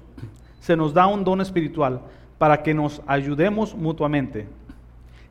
se 0.59 0.75
nos 0.75 0.93
da 0.93 1.07
un 1.07 1.23
don 1.23 1.41
espiritual 1.41 2.01
para 2.37 2.63
que 2.63 2.73
nos 2.73 3.01
ayudemos 3.07 3.75
mutuamente. 3.75 4.47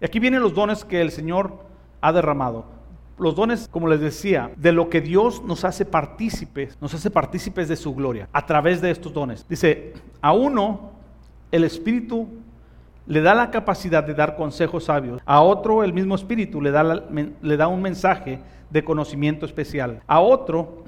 Y 0.00 0.04
aquí 0.04 0.18
vienen 0.18 0.42
los 0.42 0.54
dones 0.54 0.84
que 0.84 1.00
el 1.00 1.10
Señor 1.10 1.64
ha 2.00 2.12
derramado 2.12 2.76
los 3.18 3.34
dones, 3.34 3.68
como 3.70 3.88
les 3.88 4.00
decía, 4.00 4.50
de 4.56 4.72
lo 4.72 4.90
que 4.90 5.00
Dios 5.00 5.42
nos 5.42 5.64
hace 5.64 5.84
partícipes, 5.84 6.76
nos 6.80 6.92
hace 6.94 7.10
partícipes 7.10 7.68
de 7.68 7.76
su 7.76 7.94
gloria 7.94 8.28
a 8.32 8.44
través 8.44 8.80
de 8.80 8.90
estos 8.90 9.12
dones. 9.12 9.46
Dice, 9.48 9.94
a 10.20 10.32
uno 10.32 10.92
el 11.52 11.64
Espíritu 11.64 12.28
le 13.06 13.20
da 13.20 13.34
la 13.34 13.50
capacidad 13.50 14.02
de 14.02 14.14
dar 14.14 14.36
consejos 14.36 14.84
sabios, 14.84 15.20
a 15.24 15.40
otro 15.40 15.84
el 15.84 15.92
mismo 15.92 16.14
Espíritu 16.14 16.60
le 16.60 16.70
da, 16.70 17.04
le 17.40 17.56
da 17.56 17.68
un 17.68 17.82
mensaje 17.82 18.40
de 18.70 18.84
conocimiento 18.84 19.46
especial, 19.46 20.02
a 20.06 20.20
otro 20.20 20.84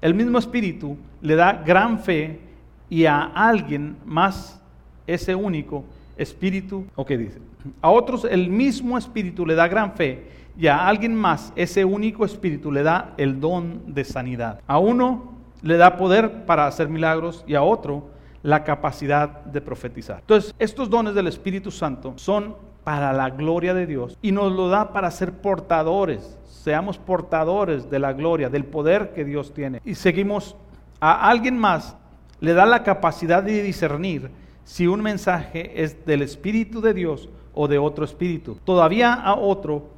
el 0.00 0.14
mismo 0.14 0.38
Espíritu 0.38 0.96
le 1.20 1.36
da 1.36 1.52
gran 1.52 2.00
fe 2.00 2.40
y 2.88 3.04
a 3.06 3.22
alguien 3.22 3.96
más 4.04 4.60
ese 5.06 5.34
único 5.34 5.84
Espíritu, 6.16 6.86
o 6.96 7.04
qué 7.06 7.16
dice, 7.16 7.38
a 7.80 7.90
otros 7.90 8.24
el 8.24 8.48
mismo 8.50 8.98
Espíritu 8.98 9.46
le 9.46 9.54
da 9.54 9.68
gran 9.68 9.92
fe 9.92 10.40
y 10.60 10.66
a 10.66 10.86
alguien 10.86 11.14
más 11.14 11.52
ese 11.56 11.84
único 11.84 12.24
espíritu 12.24 12.70
le 12.70 12.82
da 12.82 13.14
el 13.16 13.40
don 13.40 13.94
de 13.94 14.04
sanidad. 14.04 14.60
A 14.66 14.78
uno 14.78 15.32
le 15.62 15.78
da 15.78 15.96
poder 15.96 16.44
para 16.44 16.66
hacer 16.66 16.88
milagros 16.88 17.44
y 17.46 17.54
a 17.54 17.62
otro 17.62 18.10
la 18.42 18.64
capacidad 18.64 19.44
de 19.44 19.60
profetizar. 19.60 20.18
Entonces, 20.20 20.54
estos 20.58 20.88
dones 20.88 21.14
del 21.14 21.26
Espíritu 21.26 21.70
Santo 21.70 22.14
son 22.16 22.56
para 22.84 23.12
la 23.12 23.30
gloria 23.30 23.74
de 23.74 23.86
Dios 23.86 24.16
y 24.22 24.32
nos 24.32 24.52
lo 24.52 24.68
da 24.68 24.92
para 24.92 25.10
ser 25.10 25.32
portadores, 25.32 26.38
seamos 26.46 26.98
portadores 26.98 27.90
de 27.90 27.98
la 27.98 28.12
gloria, 28.12 28.48
del 28.48 28.64
poder 28.64 29.12
que 29.12 29.24
Dios 29.24 29.52
tiene. 29.52 29.80
Y 29.84 29.94
seguimos, 29.94 30.56
a 31.00 31.28
alguien 31.28 31.58
más 31.58 31.96
le 32.40 32.54
da 32.54 32.66
la 32.66 32.82
capacidad 32.82 33.42
de 33.42 33.62
discernir 33.62 34.30
si 34.64 34.86
un 34.86 35.02
mensaje 35.02 35.82
es 35.82 36.04
del 36.06 36.22
Espíritu 36.22 36.80
de 36.80 36.94
Dios 36.94 37.28
o 37.54 37.68
de 37.68 37.78
otro 37.78 38.04
espíritu. 38.04 38.58
Todavía 38.64 39.12
a 39.12 39.34
otro 39.34 39.88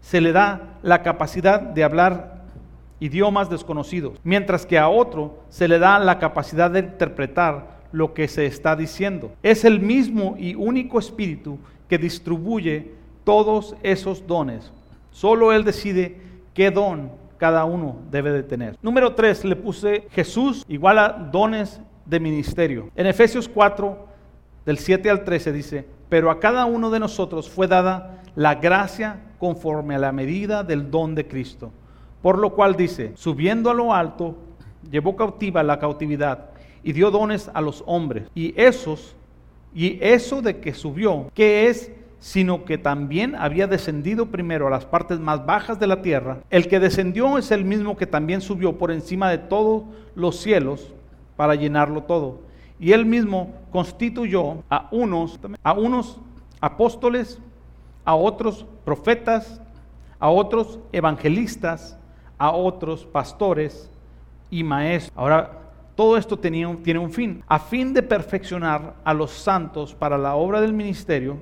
se 0.00 0.20
le 0.20 0.32
da 0.32 0.78
la 0.82 1.02
capacidad 1.02 1.60
de 1.60 1.84
hablar 1.84 2.42
idiomas 3.00 3.50
desconocidos, 3.50 4.18
mientras 4.22 4.64
que 4.64 4.78
a 4.78 4.88
otro 4.88 5.40
se 5.48 5.66
le 5.66 5.78
da 5.78 5.98
la 5.98 6.18
capacidad 6.18 6.70
de 6.70 6.80
interpretar 6.80 7.81
lo 7.92 8.14
que 8.14 8.28
se 8.28 8.46
está 8.46 8.74
diciendo. 8.74 9.32
Es 9.42 9.64
el 9.64 9.80
mismo 9.80 10.34
y 10.38 10.54
único 10.54 10.98
espíritu 10.98 11.58
que 11.88 11.98
distribuye 11.98 12.92
todos 13.24 13.76
esos 13.82 14.26
dones. 14.26 14.72
Solo 15.10 15.52
Él 15.52 15.64
decide 15.64 16.16
qué 16.54 16.70
don 16.70 17.12
cada 17.38 17.64
uno 17.64 17.96
debe 18.10 18.32
de 18.32 18.42
tener. 18.42 18.76
Número 18.82 19.14
3, 19.14 19.44
le 19.44 19.56
puse 19.56 20.08
Jesús 20.10 20.64
igual 20.68 20.98
a 20.98 21.08
dones 21.08 21.80
de 22.06 22.20
ministerio. 22.20 22.90
En 22.96 23.06
Efesios 23.06 23.48
4, 23.48 24.06
del 24.64 24.78
7 24.78 25.10
al 25.10 25.24
13 25.24 25.52
dice, 25.52 25.86
pero 26.08 26.30
a 26.30 26.38
cada 26.38 26.64
uno 26.66 26.90
de 26.90 27.00
nosotros 27.00 27.50
fue 27.50 27.66
dada 27.66 28.22
la 28.36 28.54
gracia 28.54 29.20
conforme 29.38 29.94
a 29.96 29.98
la 29.98 30.12
medida 30.12 30.62
del 30.62 30.90
don 30.90 31.14
de 31.14 31.26
Cristo. 31.26 31.72
Por 32.22 32.38
lo 32.38 32.54
cual 32.54 32.76
dice, 32.76 33.12
subiendo 33.16 33.70
a 33.70 33.74
lo 33.74 33.92
alto, 33.92 34.36
llevó 34.88 35.16
cautiva 35.16 35.62
la 35.62 35.78
cautividad 35.78 36.51
y 36.82 36.92
dio 36.92 37.10
dones 37.10 37.50
a 37.52 37.60
los 37.60 37.82
hombres. 37.86 38.28
Y 38.34 38.54
esos, 38.60 39.14
y 39.74 39.98
eso 40.00 40.42
de 40.42 40.58
que 40.60 40.74
subió, 40.74 41.30
¿qué 41.34 41.68
es? 41.68 41.90
Sino 42.18 42.64
que 42.64 42.78
también 42.78 43.34
había 43.34 43.66
descendido 43.66 44.26
primero 44.26 44.66
a 44.66 44.70
las 44.70 44.84
partes 44.84 45.18
más 45.18 45.44
bajas 45.44 45.80
de 45.80 45.86
la 45.86 46.02
tierra. 46.02 46.38
El 46.50 46.68
que 46.68 46.80
descendió 46.80 47.38
es 47.38 47.50
el 47.50 47.64
mismo 47.64 47.96
que 47.96 48.06
también 48.06 48.40
subió 48.40 48.78
por 48.78 48.90
encima 48.90 49.30
de 49.30 49.38
todos 49.38 49.84
los 50.14 50.36
cielos 50.36 50.92
para 51.36 51.54
llenarlo 51.54 52.04
todo. 52.04 52.40
Y 52.78 52.92
él 52.92 53.06
mismo 53.06 53.52
constituyó 53.70 54.62
a 54.68 54.88
unos, 54.90 55.38
a 55.62 55.72
unos 55.72 56.18
apóstoles, 56.60 57.38
a 58.04 58.14
otros 58.14 58.66
profetas, 58.84 59.60
a 60.18 60.30
otros 60.30 60.78
evangelistas, 60.92 61.98
a 62.38 62.50
otros 62.52 63.04
pastores 63.04 63.90
y 64.50 64.62
maestros. 64.64 65.16
Ahora, 65.16 65.62
todo 65.94 66.16
esto 66.16 66.38
tiene 66.38 66.66
un 66.66 67.10
fin, 67.10 67.42
a 67.46 67.58
fin 67.58 67.92
de 67.92 68.02
perfeccionar 68.02 68.94
a 69.04 69.12
los 69.12 69.30
santos 69.30 69.94
para 69.94 70.16
la 70.16 70.34
obra 70.34 70.60
del 70.60 70.72
ministerio, 70.72 71.38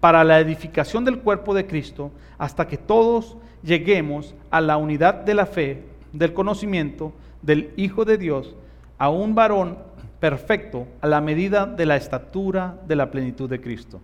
para 0.00 0.24
la 0.24 0.40
edificación 0.40 1.04
del 1.04 1.18
cuerpo 1.18 1.54
de 1.54 1.66
Cristo, 1.66 2.10
hasta 2.38 2.66
que 2.66 2.78
todos 2.78 3.36
lleguemos 3.62 4.34
a 4.50 4.60
la 4.60 4.76
unidad 4.76 5.14
de 5.14 5.34
la 5.34 5.46
fe, 5.46 5.84
del 6.12 6.32
conocimiento 6.32 7.12
del 7.42 7.72
Hijo 7.76 8.04
de 8.04 8.16
Dios, 8.16 8.54
a 8.98 9.10
un 9.10 9.34
varón 9.34 9.78
perfecto, 10.20 10.86
a 11.00 11.06
la 11.06 11.20
medida 11.20 11.66
de 11.66 11.86
la 11.86 11.96
estatura 11.96 12.78
de 12.86 12.96
la 12.96 13.10
plenitud 13.10 13.48
de 13.48 13.60
Cristo. 13.60 14.00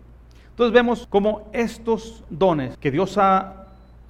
Entonces 0.51 0.75
vemos 0.75 1.07
cómo 1.09 1.49
estos 1.53 2.23
dones 2.29 2.77
que 2.77 2.91
Dios 2.91 3.17
ha, 3.17 3.69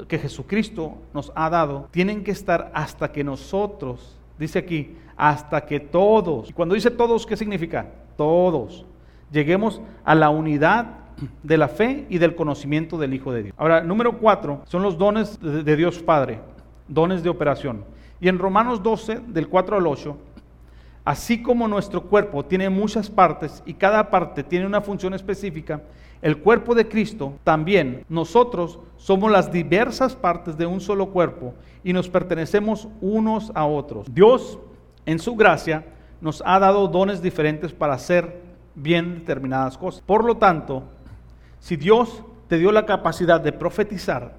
que 0.09 0.18
Jesucristo 0.18 0.98
nos 1.14 1.31
ha 1.37 1.48
dado, 1.48 1.88
tienen 1.92 2.25
que 2.25 2.33
estar 2.33 2.72
hasta 2.75 3.12
que 3.12 3.22
nosotros, 3.22 4.16
dice 4.38 4.59
aquí, 4.59 4.96
hasta 5.16 5.64
que 5.64 5.81
todos, 5.81 6.51
y 6.51 6.53
cuando 6.53 6.75
dice 6.75 6.90
todos, 6.90 7.27
¿qué 7.27 7.37
significa? 7.37 7.87
Todos, 8.16 8.85
lleguemos 9.31 9.81
a 10.05 10.14
la 10.14 10.31
unidad 10.31 10.87
de 11.42 11.57
la 11.57 11.68
fe 11.68 12.07
y 12.09 12.18
del 12.18 12.35
conocimiento 12.35 12.98
del 12.98 13.14
Hijo 13.14 13.33
de 13.33 13.44
Dios. 13.44 13.55
Ahora, 13.59 13.83
número 13.83 14.18
cuatro, 14.18 14.62
son 14.66 14.83
los 14.83 14.98
dones 14.98 15.38
de 15.40 15.77
Dios 15.77 16.01
Padre, 16.01 16.40
dones 16.88 17.22
de 17.22 17.31
operación. 17.31 17.85
Y 18.20 18.29
en 18.29 18.38
Romanos 18.38 18.83
12, 18.83 19.20
del 19.29 19.48
4 19.48 19.77
al 19.77 19.87
8, 19.87 20.16
así 21.05 21.42
como 21.42 21.66
nuestro 21.66 22.03
cuerpo 22.03 22.44
tiene 22.44 22.70
muchas 22.70 23.11
partes 23.11 23.62
y 23.66 23.75
cada 23.75 24.11
parte 24.11 24.44
tiene 24.44 24.66
una 24.66 24.81
función 24.81 25.14
específica, 25.14 25.83
el 26.20 26.38
cuerpo 26.38 26.77
de 26.77 26.87
Cristo, 26.87 27.35
también 27.42 28.05
nosotros 28.09 28.79
somos 28.96 29.29
las 29.33 29.51
diversas 29.51 30.14
partes 30.14 30.57
de 30.57 30.66
un 30.66 30.81
solo 30.81 31.11
cuerpo 31.11 31.53
y 31.83 31.92
nos 31.92 32.09
pertenecemos 32.09 32.87
unos 33.01 33.51
a 33.57 33.66
otros. 33.66 34.07
Dios, 34.14 34.61
en 35.07 35.19
su 35.19 35.37
gracia, 35.37 35.85
nos 36.21 36.43
ha 36.47 36.59
dado 36.59 36.88
dones 36.88 37.21
diferentes 37.23 37.73
para 37.73 37.95
hacer 37.95 38.41
bien 38.75 39.17
determinadas 39.17 39.77
cosas. 39.77 40.03
Por 40.03 40.25
lo 40.25 40.37
tanto, 40.37 40.85
si 41.59 41.77
Dios 41.77 42.23
te 42.49 42.59
dio 42.59 42.73
la 42.73 42.87
capacidad 42.87 43.41
de 43.41 43.53
profetizar, 43.53 44.35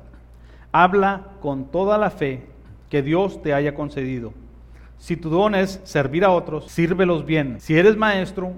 habla 0.71 1.27
con 1.41 1.65
toda 1.65 1.97
la 1.97 2.09
fe 2.09 2.45
que 2.89 3.01
Dios 3.01 3.41
te 3.41 3.53
haya 3.53 3.73
concedido. 3.75 4.33
Si 4.97 5.17
tu 5.17 5.29
don 5.29 5.55
es 5.55 5.81
servir 5.83 6.23
a 6.23 6.31
otros, 6.31 6.71
sírvelos 6.71 7.25
bien. 7.25 7.59
Si 7.59 7.77
eres 7.77 7.97
maestro, 7.97 8.53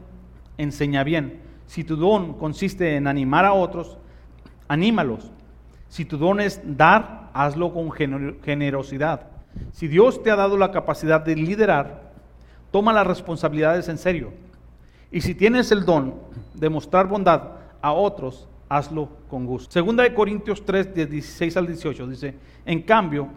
enseña 0.58 1.04
bien. 1.04 1.42
Si 1.66 1.84
tu 1.84 1.96
don 1.96 2.34
consiste 2.34 2.96
en 2.96 3.08
animar 3.08 3.46
a 3.46 3.54
otros, 3.54 3.98
anímalos. 4.68 5.32
Si 5.90 6.06
tu 6.06 6.18
don 6.18 6.40
es 6.40 6.62
dar, 6.64 7.32
hazlo 7.34 7.74
con 7.74 7.92
generosidad. 7.92 9.35
Si 9.72 9.88
Dios 9.88 10.22
te 10.24 10.32
ha 10.32 10.36
dado 10.36 10.58
la 10.58 10.72
capacidad 10.72 11.22
de 11.22 11.36
liderar, 11.36 12.12
toma 12.72 12.94
las 12.94 13.08
responsabilidades 13.08 13.88
en 13.90 13.98
serio. 13.98 14.34
Y 15.12 15.22
si 15.22 15.36
tienes 15.36 15.72
el 15.72 15.86
don 15.86 16.16
de 16.54 16.70
mostrar 16.70 17.08
bondad 17.08 17.52
a 17.82 17.94
otros, 17.94 18.48
hazlo 18.70 19.10
con 19.30 19.46
gusto. 19.46 19.72
Segunda 19.72 20.04
de 20.04 20.14
Corintios 20.14 20.66
3, 20.66 20.94
16 20.94 21.58
al 21.58 21.68
18 21.68 22.08
dice, 22.08 22.36
en 22.66 22.82
cambio, 22.82 23.30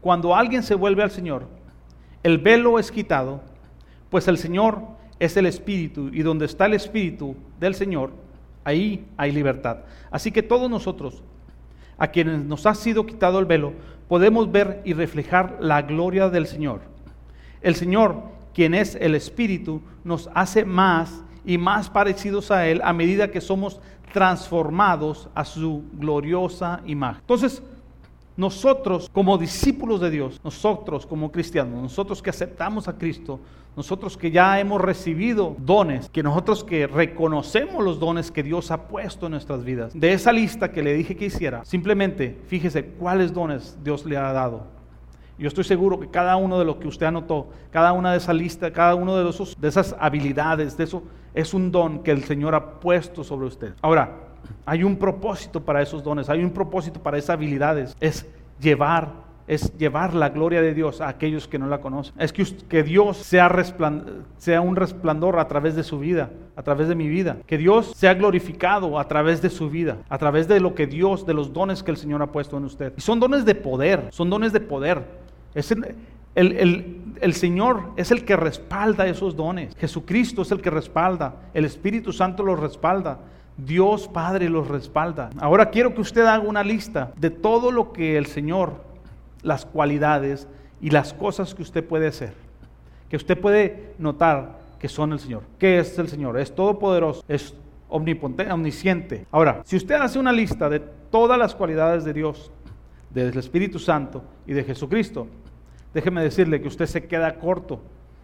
cuando 0.00 0.34
alguien 0.34 0.62
se 0.62 0.74
vuelve 0.74 1.02
al 1.02 1.10
Señor, 1.10 1.46
el 2.22 2.38
velo 2.38 2.78
es 2.78 2.90
quitado, 2.90 3.40
pues 4.08 4.28
el 4.28 4.38
Señor 4.38 4.80
es 5.18 5.36
el 5.36 5.46
Espíritu, 5.46 6.08
y 6.12 6.22
donde 6.22 6.46
está 6.46 6.66
el 6.66 6.74
Espíritu 6.74 7.36
del 7.58 7.74
Señor, 7.74 8.12
ahí 8.64 9.06
hay 9.16 9.32
libertad. 9.32 9.78
Así 10.10 10.32
que 10.32 10.42
todos 10.42 10.70
nosotros, 10.70 11.22
a 11.98 12.08
quienes 12.08 12.44
nos 12.44 12.64
ha 12.64 12.74
sido 12.74 13.04
quitado 13.04 13.38
el 13.38 13.44
velo, 13.44 13.74
podemos 14.10 14.50
ver 14.50 14.82
y 14.84 14.92
reflejar 14.92 15.58
la 15.60 15.82
gloria 15.82 16.28
del 16.30 16.48
Señor. 16.48 16.80
El 17.62 17.76
Señor, 17.76 18.24
quien 18.52 18.74
es 18.74 18.96
el 18.96 19.14
Espíritu, 19.14 19.82
nos 20.02 20.28
hace 20.34 20.64
más 20.64 21.22
y 21.44 21.58
más 21.58 21.88
parecidos 21.88 22.50
a 22.50 22.66
Él 22.66 22.80
a 22.82 22.92
medida 22.92 23.30
que 23.30 23.40
somos 23.40 23.80
transformados 24.12 25.28
a 25.32 25.44
su 25.44 25.84
gloriosa 25.92 26.80
imagen. 26.86 27.20
Entonces, 27.20 27.62
nosotros 28.36 29.10
como 29.12 29.38
discípulos 29.38 30.00
de 30.00 30.10
Dios, 30.10 30.40
nosotros 30.42 31.06
como 31.06 31.30
cristianos, 31.30 31.82
nosotros 31.82 32.22
que 32.22 32.30
aceptamos 32.30 32.88
a 32.88 32.96
Cristo, 32.96 33.40
nosotros 33.76 34.16
que 34.16 34.30
ya 34.30 34.58
hemos 34.58 34.80
recibido 34.80 35.54
dones, 35.58 36.08
que 36.10 36.22
nosotros 36.22 36.64
que 36.64 36.86
reconocemos 36.86 37.84
los 37.84 38.00
dones 38.00 38.30
que 38.30 38.42
Dios 38.42 38.70
ha 38.70 38.88
puesto 38.88 39.26
en 39.26 39.32
nuestras 39.32 39.64
vidas, 39.64 39.92
de 39.98 40.12
esa 40.12 40.32
lista 40.32 40.72
que 40.72 40.82
le 40.82 40.94
dije 40.94 41.16
que 41.16 41.26
hiciera, 41.26 41.64
simplemente 41.64 42.40
fíjese 42.46 42.84
cuáles 42.84 43.32
dones 43.32 43.78
Dios 43.82 44.04
le 44.06 44.16
ha 44.16 44.32
dado. 44.32 44.80
Yo 45.38 45.48
estoy 45.48 45.64
seguro 45.64 45.98
que 45.98 46.10
cada 46.10 46.36
uno 46.36 46.58
de 46.58 46.66
los 46.66 46.76
que 46.76 46.88
usted 46.88 47.06
anotó, 47.06 47.48
cada 47.70 47.92
una 47.92 48.12
de 48.12 48.18
esa 48.18 48.34
lista, 48.34 48.72
cada 48.72 48.94
uno 48.94 49.16
de, 49.16 49.30
esos, 49.30 49.58
de 49.58 49.68
esas 49.68 49.96
habilidades, 49.98 50.76
de 50.76 50.84
eso, 50.84 51.02
es 51.32 51.54
un 51.54 51.72
don 51.72 52.02
que 52.02 52.10
el 52.10 52.24
Señor 52.24 52.54
ha 52.54 52.78
puesto 52.78 53.24
sobre 53.24 53.46
usted. 53.46 53.72
Ahora, 53.80 54.29
hay 54.66 54.84
un 54.84 54.96
propósito 54.96 55.64
para 55.64 55.82
esos 55.82 56.02
dones, 56.02 56.28
hay 56.28 56.42
un 56.44 56.50
propósito 56.50 57.00
para 57.02 57.18
esas 57.18 57.30
habilidades. 57.30 57.96
Es 58.00 58.26
llevar 58.60 59.30
es 59.50 59.76
llevar 59.78 60.14
la 60.14 60.28
gloria 60.28 60.62
de 60.62 60.74
Dios 60.74 61.00
a 61.00 61.08
aquellos 61.08 61.48
que 61.48 61.58
no 61.58 61.66
la 61.66 61.80
conocen. 61.80 62.14
Es 62.20 62.32
que, 62.32 62.84
Dios 62.84 63.16
sea, 63.16 63.50
un 64.60 64.76
resplandor 64.76 65.40
a 65.40 65.48
través 65.48 65.74
de 65.74 65.82
su 65.82 65.98
vida, 65.98 66.30
a 66.54 66.62
través 66.62 66.86
de 66.86 66.94
mi 66.94 67.08
vida. 67.08 67.38
Que 67.48 67.58
Dios 67.58 67.92
sea 67.96 68.14
glorificado 68.14 68.96
a 68.96 69.08
través 69.08 69.42
de 69.42 69.50
su 69.50 69.68
vida, 69.68 69.96
a 70.08 70.18
través 70.18 70.46
de 70.46 70.60
lo 70.60 70.76
que 70.76 70.86
Dios, 70.86 71.26
de 71.26 71.34
los 71.34 71.52
dones 71.52 71.82
que 71.82 71.90
el 71.90 71.96
Señor 71.96 72.22
ha 72.22 72.30
puesto 72.30 72.58
en 72.58 72.64
usted. 72.64 72.92
Y 72.96 73.00
son 73.00 73.18
dones 73.18 73.44
de 73.44 73.56
poder, 73.56 74.06
son 74.10 74.30
dones 74.30 74.52
de 74.52 74.60
poder. 74.60 75.02
El, 76.36 77.16
el, 77.20 77.34
Señor 77.34 77.90
es 77.96 78.12
el 78.12 78.24
que 78.24 78.36
respalda 78.36 79.08
esos 79.08 79.34
dones. 79.34 79.74
Jesucristo 79.76 80.42
es 80.42 80.52
el 80.52 80.60
que 80.60 80.70
respalda. 80.70 81.34
El 81.54 81.64
Espíritu 81.64 82.12
Santo 82.12 82.44
los 82.44 82.60
respalda. 82.60 83.18
Dios 83.64 84.08
Padre 84.08 84.48
los 84.48 84.68
respalda. 84.68 85.30
Ahora 85.38 85.70
quiero 85.70 85.94
que 85.94 86.00
usted 86.00 86.22
haga 86.22 86.40
una 86.40 86.62
lista 86.62 87.12
de 87.16 87.30
todo 87.30 87.70
lo 87.70 87.92
que 87.92 88.16
el 88.16 88.26
Señor, 88.26 88.84
las 89.42 89.66
cualidades 89.66 90.48
y 90.80 90.90
las 90.90 91.12
cosas 91.12 91.54
que 91.54 91.62
usted 91.62 91.84
puede 91.84 92.06
hacer. 92.06 92.32
Que 93.08 93.16
usted 93.16 93.38
puede 93.38 93.94
notar 93.98 94.58
que 94.78 94.88
son 94.88 95.12
el 95.12 95.18
Señor. 95.18 95.42
¿Qué 95.58 95.78
es 95.78 95.98
el 95.98 96.08
Señor? 96.08 96.38
Es 96.38 96.54
todopoderoso, 96.54 97.22
es 97.28 97.54
omnipotente, 97.88 98.52
omnisciente. 98.52 99.26
Ahora, 99.30 99.62
si 99.64 99.76
usted 99.76 99.96
hace 99.96 100.18
una 100.18 100.32
lista 100.32 100.68
de 100.68 100.80
todas 100.80 101.38
las 101.38 101.54
cualidades 101.54 102.04
de 102.04 102.12
Dios, 102.12 102.50
del 103.10 103.36
Espíritu 103.36 103.78
Santo 103.78 104.22
y 104.46 104.52
de 104.52 104.64
Jesucristo, 104.64 105.26
déjeme 105.92 106.22
decirle 106.22 106.60
que 106.60 106.68
usted 106.68 106.86
se 106.86 107.06
queda 107.06 107.38
corto 107.38 107.80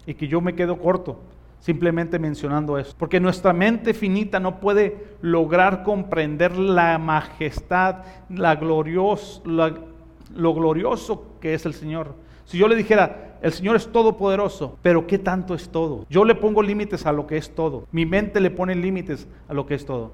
y 0.07 0.14
que 0.14 0.29
yo 0.29 0.40
me 0.40 0.55
quedo 0.55 0.79
corto 0.79 1.20
simplemente 1.66 2.20
mencionando 2.20 2.79
eso. 2.79 2.94
Porque 2.96 3.18
nuestra 3.18 3.52
mente 3.52 3.92
finita 3.92 4.38
no 4.38 4.61
puede 4.61 5.16
lograr 5.20 5.83
comprender 5.83 6.57
la 6.57 6.96
majestad, 6.96 8.05
la 8.29 8.55
glorios, 8.55 9.42
lo 9.44 10.55
glorioso 10.55 11.24
que 11.40 11.55
es 11.55 11.66
el 11.66 11.74
Señor. 11.74 12.14
Si 12.44 12.57
yo 12.57 12.68
le 12.68 12.76
dijera, 12.76 13.38
el 13.42 13.50
Señor 13.50 13.74
es 13.74 13.88
todopoderoso, 13.88 14.79
pero 14.81 15.09
¿qué 15.09 15.18
tanto 15.18 15.55
es 15.55 15.68
todo? 15.68 16.07
Yo 16.09 16.24
le 16.24 16.37
pongo 16.37 16.62
límites 16.62 17.05
a 17.05 17.11
lo 17.11 17.26
que 17.26 17.37
es 17.37 17.52
todo. 17.52 17.88
Mi 17.90 18.07
mente 18.07 18.38
le 18.38 18.52
pone 18.52 18.76
límites 18.76 19.26
a 19.48 19.52
lo 19.52 19.66
que 19.66 19.74
es 19.74 19.85
todo. 19.85 20.12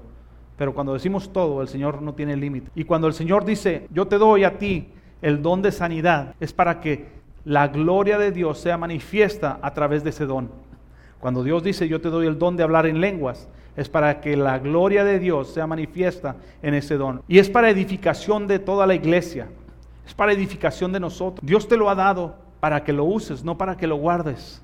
Pero 0.57 0.73
cuando 0.73 0.93
decimos 0.93 1.31
todo, 1.31 1.61
el 1.61 1.67
Señor 1.67 2.01
no 2.01 2.15
tiene 2.15 2.35
límite. 2.35 2.71
Y 2.73 2.85
cuando 2.85 3.05
el 3.05 3.13
Señor 3.13 3.45
dice, 3.45 3.87
yo 3.91 4.07
te 4.07 4.17
doy 4.17 4.43
a 4.43 4.57
ti 4.57 4.87
el 5.21 5.43
don 5.43 5.61
de 5.61 5.71
sanidad, 5.71 6.33
es 6.39 6.51
para 6.51 6.81
que 6.81 7.09
la 7.45 7.67
gloria 7.67 8.17
de 8.17 8.31
Dios 8.31 8.57
sea 8.57 8.75
manifiesta 8.75 9.59
a 9.61 9.71
través 9.75 10.03
de 10.03 10.09
ese 10.09 10.25
don. 10.25 10.62
Cuando 11.23 11.41
Dios 11.41 11.63
dice, 11.63 11.87
yo 11.87 12.01
te 12.01 12.09
doy 12.09 12.27
el 12.27 12.37
don 12.37 12.57
de 12.57 12.63
hablar 12.63 12.85
en 12.85 12.99
lenguas, 12.99 13.47
es 13.77 13.87
para 13.87 14.19
que 14.19 14.35
la 14.35 14.59
gloria 14.59 15.05
de 15.05 15.19
Dios 15.19 15.53
sea 15.53 15.65
manifiesta 15.65 16.35
en 16.61 16.73
ese 16.73 16.97
don. 16.97 17.21
Y 17.29 17.39
es 17.39 17.49
para 17.49 17.69
edificación 17.69 18.45
de 18.45 18.59
toda 18.59 18.85
la 18.85 18.93
iglesia. 18.93 19.47
Es 20.05 20.13
para 20.13 20.33
edificación 20.33 20.91
de 20.91 20.99
nosotros. 20.99 21.39
Dios 21.41 21.65
te 21.65 21.77
lo 21.77 21.89
ha 21.89 21.95
dado 21.95 22.35
para 22.59 22.83
que 22.83 22.91
lo 22.91 23.05
uses, 23.05 23.41
no 23.41 23.57
para 23.57 23.77
que 23.77 23.87
lo 23.87 23.95
guardes, 23.95 24.61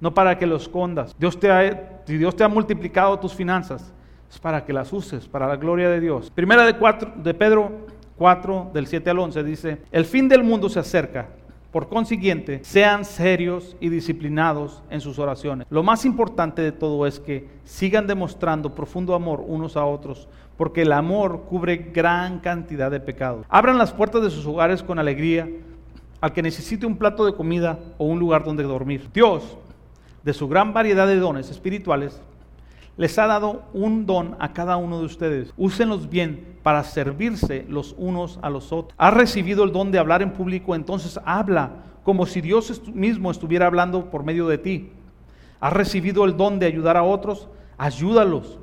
no 0.00 0.14
para 0.14 0.38
que 0.38 0.46
lo 0.46 0.56
escondas. 0.56 1.14
Dios 1.18 1.38
te 1.38 1.50
ha, 1.50 2.00
Dios 2.06 2.34
te 2.34 2.44
ha 2.44 2.48
multiplicado 2.48 3.18
tus 3.18 3.34
finanzas, 3.34 3.92
es 4.32 4.38
para 4.38 4.64
que 4.64 4.72
las 4.72 4.94
uses, 4.94 5.28
para 5.28 5.46
la 5.46 5.56
gloria 5.56 5.90
de 5.90 6.00
Dios. 6.00 6.30
Primera 6.30 6.64
de, 6.64 6.78
cuatro, 6.78 7.12
de 7.14 7.34
Pedro 7.34 7.72
4, 8.16 8.70
del 8.72 8.86
7 8.86 9.10
al 9.10 9.18
11, 9.18 9.44
dice, 9.44 9.82
el 9.92 10.06
fin 10.06 10.30
del 10.30 10.44
mundo 10.44 10.70
se 10.70 10.78
acerca. 10.78 11.28
Por 11.70 11.88
consiguiente, 11.88 12.60
sean 12.64 13.04
serios 13.04 13.76
y 13.80 13.90
disciplinados 13.90 14.82
en 14.90 15.00
sus 15.00 15.20
oraciones. 15.20 15.68
Lo 15.70 15.84
más 15.84 16.04
importante 16.04 16.62
de 16.62 16.72
todo 16.72 17.06
es 17.06 17.20
que 17.20 17.48
sigan 17.64 18.08
demostrando 18.08 18.74
profundo 18.74 19.14
amor 19.14 19.44
unos 19.46 19.76
a 19.76 19.84
otros, 19.84 20.28
porque 20.56 20.82
el 20.82 20.92
amor 20.92 21.44
cubre 21.48 21.76
gran 21.76 22.40
cantidad 22.40 22.90
de 22.90 22.98
pecados. 22.98 23.46
Abran 23.48 23.78
las 23.78 23.92
puertas 23.92 24.22
de 24.22 24.30
sus 24.30 24.44
hogares 24.46 24.82
con 24.82 24.98
alegría 24.98 25.48
al 26.20 26.32
que 26.32 26.42
necesite 26.42 26.86
un 26.86 26.96
plato 26.96 27.24
de 27.24 27.34
comida 27.34 27.78
o 27.98 28.04
un 28.04 28.18
lugar 28.18 28.44
donde 28.44 28.64
dormir. 28.64 29.08
Dios, 29.14 29.56
de 30.24 30.34
su 30.34 30.48
gran 30.48 30.72
variedad 30.72 31.06
de 31.06 31.16
dones 31.16 31.50
espirituales, 31.50 32.20
les 33.00 33.18
ha 33.18 33.26
dado 33.26 33.62
un 33.72 34.04
don 34.04 34.36
a 34.40 34.52
cada 34.52 34.76
uno 34.76 34.98
de 34.98 35.06
ustedes. 35.06 35.54
Úsenlos 35.56 36.10
bien 36.10 36.58
para 36.62 36.84
servirse 36.84 37.64
los 37.66 37.94
unos 37.96 38.38
a 38.42 38.50
los 38.50 38.72
otros. 38.72 38.94
Has 38.98 39.14
recibido 39.14 39.64
el 39.64 39.72
don 39.72 39.90
de 39.90 39.98
hablar 39.98 40.20
en 40.20 40.34
público, 40.34 40.74
entonces 40.74 41.18
habla 41.24 41.70
como 42.04 42.26
si 42.26 42.42
Dios 42.42 42.82
mismo 42.92 43.30
estuviera 43.30 43.64
hablando 43.64 44.10
por 44.10 44.22
medio 44.22 44.46
de 44.48 44.58
ti. 44.58 44.90
Has 45.60 45.72
recibido 45.72 46.26
el 46.26 46.36
don 46.36 46.58
de 46.58 46.66
ayudar 46.66 46.98
a 46.98 47.02
otros, 47.02 47.48
ayúdalos. 47.78 48.58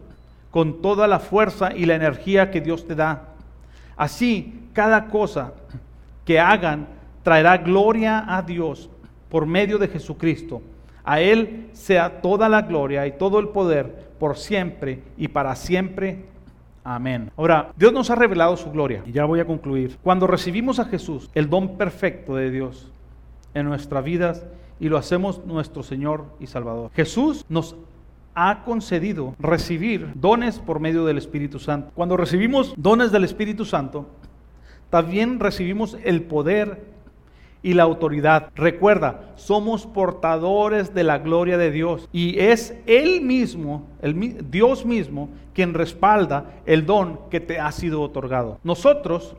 con 0.51 0.83
toda 0.83 1.07
la 1.07 1.17
fuerza 1.17 1.75
y 1.75 1.87
la 1.87 1.95
energía 1.95 2.51
que 2.51 2.61
Dios 2.61 2.85
te 2.85 2.93
da. 2.93 3.29
Así, 3.95 4.69
cada 4.71 5.07
cosa 5.07 5.53
que 6.25 6.39
hagan 6.39 6.87
traerá 7.23 7.57
gloria 7.57 8.23
a 8.27 8.43
Dios 8.43 8.87
por 9.29 9.47
medio 9.47 9.79
de 9.79 9.87
Jesucristo. 9.87 10.61
A 11.07 11.21
Él 11.21 11.69
sea 11.71 12.21
toda 12.21 12.49
la 12.49 12.63
gloria 12.63 13.07
y 13.07 13.13
todo 13.13 13.39
el 13.39 13.47
poder 13.47 14.09
por 14.19 14.35
siempre 14.35 15.03
y 15.17 15.29
para 15.29 15.55
siempre. 15.55 16.25
Amén. 16.83 17.31
Ahora, 17.37 17.71
Dios 17.77 17.93
nos 17.93 18.09
ha 18.09 18.15
revelado 18.15 18.57
su 18.57 18.71
gloria. 18.71 19.03
Y 19.05 19.13
ya 19.13 19.23
voy 19.23 19.39
a 19.39 19.45
concluir. 19.45 19.97
Cuando 20.03 20.27
recibimos 20.27 20.79
a 20.79 20.85
Jesús, 20.85 21.29
el 21.33 21.49
don 21.49 21.77
perfecto 21.77 22.35
de 22.35 22.51
Dios 22.51 22.91
en 23.53 23.67
nuestras 23.67 24.03
vidas, 24.03 24.45
y 24.81 24.89
lo 24.89 24.97
hacemos 24.97 25.45
nuestro 25.45 25.81
Señor 25.81 26.25
y 26.41 26.47
Salvador. 26.47 26.91
Jesús 26.93 27.45
nos 27.47 27.77
ha 28.35 28.65
concedido 28.65 29.33
recibir 29.39 30.11
dones 30.13 30.59
por 30.59 30.81
medio 30.81 31.05
del 31.05 31.17
Espíritu 31.17 31.57
Santo. 31.57 31.91
Cuando 31.95 32.17
recibimos 32.17 32.73
dones 32.75 33.13
del 33.13 33.23
Espíritu 33.23 33.63
Santo, 33.63 34.07
también 34.89 35.39
recibimos 35.39 35.97
el 36.03 36.23
poder 36.23 36.96
y 37.63 37.73
la 37.73 37.83
autoridad. 37.83 38.51
Recuerda, 38.55 39.31
somos 39.35 39.85
portadores 39.85 40.93
de 40.93 41.03
la 41.03 41.17
gloria 41.19 41.57
de 41.57 41.71
Dios 41.71 42.07
y 42.11 42.39
es 42.39 42.75
Él 42.85 43.21
mismo, 43.21 43.87
el, 44.01 44.49
Dios 44.49 44.85
mismo, 44.85 45.29
quien 45.53 45.73
respalda 45.73 46.61
el 46.65 46.85
don 46.85 47.19
que 47.29 47.39
te 47.39 47.59
ha 47.59 47.71
sido 47.71 48.01
otorgado. 48.01 48.59
Nosotros 48.63 49.35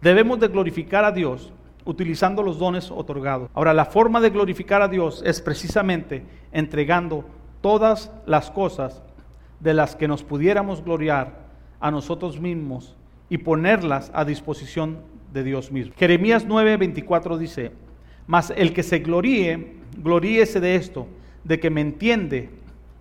debemos 0.00 0.38
de 0.40 0.48
glorificar 0.48 1.04
a 1.04 1.12
Dios 1.12 1.52
utilizando 1.84 2.42
los 2.42 2.58
dones 2.58 2.90
otorgados. 2.90 3.48
Ahora, 3.54 3.72
la 3.72 3.84
forma 3.84 4.20
de 4.20 4.30
glorificar 4.30 4.82
a 4.82 4.88
Dios 4.88 5.22
es 5.24 5.40
precisamente 5.40 6.24
entregando 6.52 7.24
todas 7.60 8.12
las 8.26 8.50
cosas 8.50 9.02
de 9.60 9.72
las 9.72 9.96
que 9.96 10.08
nos 10.08 10.22
pudiéramos 10.22 10.84
gloriar 10.84 11.46
a 11.80 11.90
nosotros 11.90 12.40
mismos 12.40 12.96
y 13.28 13.38
ponerlas 13.38 14.10
a 14.14 14.24
disposición 14.24 14.98
de 15.32 15.44
Dios 15.44 15.70
mismo. 15.70 15.92
Jeremías 15.96 16.46
9:24 16.46 17.38
dice, 17.38 17.72
mas 18.26 18.52
el 18.56 18.72
que 18.72 18.82
se 18.82 19.00
gloríe, 19.00 19.74
gloríese 19.98 20.60
de 20.60 20.76
esto, 20.76 21.06
de 21.44 21.60
que 21.60 21.70
me 21.70 21.80
entiende 21.80 22.50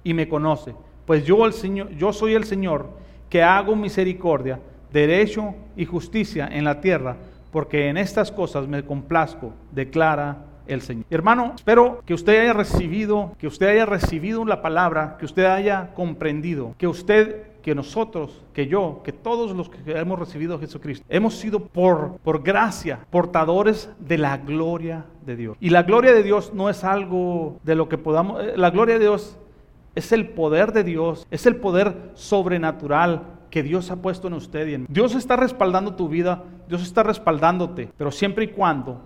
y 0.03 0.13
me 0.13 0.27
conoce, 0.27 0.75
pues 1.05 1.25
yo, 1.25 1.45
el 1.45 1.53
Señor, 1.53 1.89
yo 1.95 2.13
soy 2.13 2.33
el 2.33 2.43
Señor 2.43 2.89
que 3.29 3.41
hago 3.41 3.75
misericordia, 3.75 4.59
derecho 4.91 5.55
y 5.75 5.85
justicia 5.85 6.47
en 6.51 6.63
la 6.63 6.79
tierra 6.79 7.17
porque 7.55 7.87
en 7.87 7.95
estas 7.95 8.33
cosas 8.33 8.67
me 8.67 8.83
complazco, 8.83 9.53
declara 9.71 10.39
el 10.67 10.81
Señor. 10.81 11.05
Hermano, 11.09 11.53
espero 11.55 12.01
que 12.05 12.13
usted 12.13 12.41
haya 12.41 12.51
recibido, 12.51 13.31
que 13.39 13.47
usted 13.47 13.67
haya 13.67 13.85
recibido 13.85 14.43
la 14.43 14.61
palabra, 14.61 15.15
que 15.17 15.23
usted 15.23 15.45
haya 15.45 15.93
comprendido, 15.93 16.75
que 16.77 16.85
usted, 16.85 17.43
que 17.65 17.73
nosotros, 17.73 18.43
que 18.53 18.67
yo, 18.67 19.01
que 19.03 19.11
todos 19.11 19.55
los 19.55 19.69
que 19.69 19.97
hemos 19.97 20.19
recibido 20.19 20.53
a 20.53 20.59
Jesucristo, 20.59 21.03
hemos 21.09 21.33
sido 21.33 21.61
por, 21.61 22.19
por 22.19 22.43
gracia 22.43 23.07
portadores 23.09 23.89
de 23.97 24.19
la 24.19 24.37
gloria 24.37 25.05
de 25.25 25.35
Dios. 25.35 25.57
Y 25.59 25.71
la 25.71 25.81
gloria 25.81 26.13
de 26.13 26.21
Dios 26.21 26.53
no 26.53 26.69
es 26.69 26.83
algo 26.83 27.59
de 27.63 27.73
lo 27.73 27.89
que 27.89 27.97
podamos, 27.97 28.43
eh, 28.43 28.53
la 28.55 28.69
gloria 28.69 28.99
de 28.99 29.05
Dios 29.05 29.39
es 29.95 30.11
el 30.11 30.29
poder 30.29 30.73
de 30.73 30.83
Dios, 30.83 31.25
es 31.31 31.47
el 31.47 31.55
poder 31.55 32.11
sobrenatural 32.13 33.23
que 33.49 33.63
Dios 33.63 33.89
ha 33.89 33.95
puesto 33.95 34.27
en 34.27 34.35
usted. 34.35 34.67
Y 34.67 34.73
en... 34.75 34.85
Dios 34.87 35.15
está 35.15 35.35
respaldando 35.35 35.95
tu 35.95 36.07
vida, 36.07 36.43
Dios 36.69 36.83
está 36.83 37.01
respaldándote, 37.01 37.89
pero 37.97 38.11
siempre 38.11 38.43
y 38.45 38.49
cuando 38.49 39.01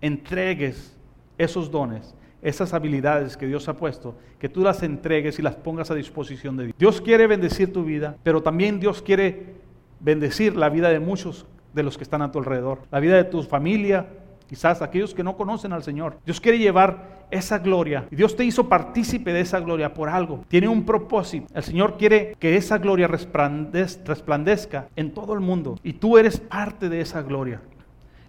entregues 0.00 0.98
esos 1.38 1.70
dones, 1.70 2.12
esas 2.44 2.74
habilidades 2.74 3.36
que 3.36 3.46
Dios 3.46 3.68
ha 3.68 3.76
puesto, 3.76 4.14
que 4.38 4.48
tú 4.48 4.60
las 4.60 4.82
entregues 4.82 5.38
y 5.38 5.42
las 5.42 5.56
pongas 5.56 5.90
a 5.90 5.94
disposición 5.94 6.56
de 6.56 6.64
Dios. 6.64 6.76
Dios 6.78 7.00
quiere 7.00 7.26
bendecir 7.26 7.72
tu 7.72 7.84
vida, 7.84 8.16
pero 8.22 8.42
también 8.42 8.78
Dios 8.78 9.02
quiere 9.02 9.54
bendecir 9.98 10.54
la 10.54 10.68
vida 10.68 10.90
de 10.90 11.00
muchos 11.00 11.46
de 11.72 11.82
los 11.82 11.96
que 11.96 12.04
están 12.04 12.22
a 12.22 12.30
tu 12.30 12.38
alrededor, 12.38 12.82
la 12.90 13.00
vida 13.00 13.16
de 13.16 13.24
tu 13.24 13.42
familia, 13.42 14.06
quizás 14.46 14.82
aquellos 14.82 15.14
que 15.14 15.24
no 15.24 15.36
conocen 15.36 15.72
al 15.72 15.82
Señor. 15.82 16.18
Dios 16.26 16.38
quiere 16.40 16.58
llevar 16.58 17.26
esa 17.30 17.58
gloria. 17.58 18.06
Y 18.10 18.16
Dios 18.16 18.36
te 18.36 18.44
hizo 18.44 18.68
partícipe 18.68 19.32
de 19.32 19.40
esa 19.40 19.60
gloria 19.60 19.94
por 19.94 20.10
algo. 20.10 20.44
Tiene 20.48 20.68
un 20.68 20.84
propósito. 20.84 21.46
El 21.54 21.62
Señor 21.62 21.96
quiere 21.96 22.36
que 22.38 22.56
esa 22.56 22.76
gloria 22.76 23.08
resplandezca 23.08 24.88
en 24.94 25.14
todo 25.14 25.32
el 25.32 25.40
mundo. 25.40 25.78
Y 25.82 25.94
tú 25.94 26.18
eres 26.18 26.38
parte 26.38 26.90
de 26.90 27.00
esa 27.00 27.22
gloria. 27.22 27.62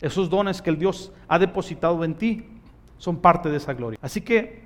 Esos 0.02 0.30
dones 0.30 0.62
que 0.62 0.70
el 0.70 0.80
Dios 0.80 1.12
ha 1.28 1.38
depositado 1.38 2.04
en 2.04 2.16
ti 2.16 2.46
son 2.98 3.18
parte 3.18 3.50
de 3.50 3.58
esa 3.58 3.74
gloria. 3.74 4.00
Así 4.02 4.22
que 4.22 4.64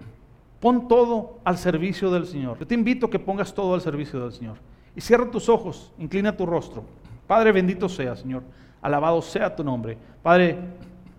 pon 0.59 0.87
todo 0.87 1.39
al 1.43 1.57
servicio 1.57 2.11
del 2.11 2.25
Señor. 2.25 2.59
Yo 2.59 2.67
te 2.67 2.75
invito 2.75 3.07
a 3.07 3.09
que 3.09 3.19
pongas 3.19 3.53
todo 3.53 3.73
al 3.73 3.81
servicio 3.81 4.19
del 4.19 4.31
Señor. 4.31 4.57
Y 4.95 5.01
cierra 5.01 5.29
tus 5.29 5.49
ojos, 5.49 5.91
inclina 5.97 6.35
tu 6.35 6.45
rostro. 6.45 6.83
Padre 7.27 7.51
bendito 7.51 7.87
sea, 7.87 8.15
Señor. 8.15 8.43
Alabado 8.81 9.21
sea 9.21 9.55
tu 9.55 9.63
nombre. 9.63 9.97
Padre, 10.23 10.57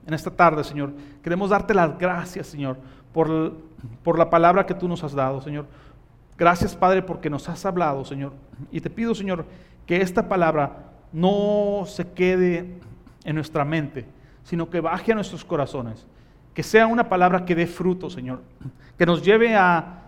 en 0.07 0.14
esta 0.14 0.31
tarde, 0.31 0.64
Señor, 0.64 0.92
queremos 1.23 1.51
darte 1.51 1.75
las 1.75 1.96
gracias, 1.99 2.49
Señor, 2.49 2.77
por, 3.12 3.55
por 4.03 4.18
la 4.18 4.29
palabra 4.29 4.66
que 4.66 4.75
tú 4.75 4.88
nos 4.88 5.05
has 5.05 5.12
dado, 5.12 5.40
Señor. 5.40 5.66
Gracias, 6.37 6.75
Padre, 6.75 7.03
porque 7.03 7.31
nos 7.31 7.49
has 7.49 7.64
hablado, 7.66 8.05
Señor. 8.05 8.33
Y 8.73 8.81
te 8.81 8.90
pido, 8.90 9.14
Señor, 9.14 9.44
que 9.87 10.01
esta 10.01 10.29
palabra 10.29 10.90
no 11.12 11.85
se 11.87 12.11
quede 12.12 12.79
en 13.25 13.35
nuestra 13.35 13.64
mente, 13.64 14.07
sino 14.42 14.70
que 14.70 14.81
baje 14.81 15.12
a 15.12 15.14
nuestros 15.14 15.44
corazones. 15.44 16.07
Que 16.55 16.63
sea 16.63 16.87
una 16.87 17.09
palabra 17.09 17.45
que 17.45 17.55
dé 17.55 17.67
fruto, 17.67 18.11
Señor. 18.11 18.43
Que 18.99 19.07
nos 19.07 19.23
lleve 19.23 19.55
a 19.55 20.03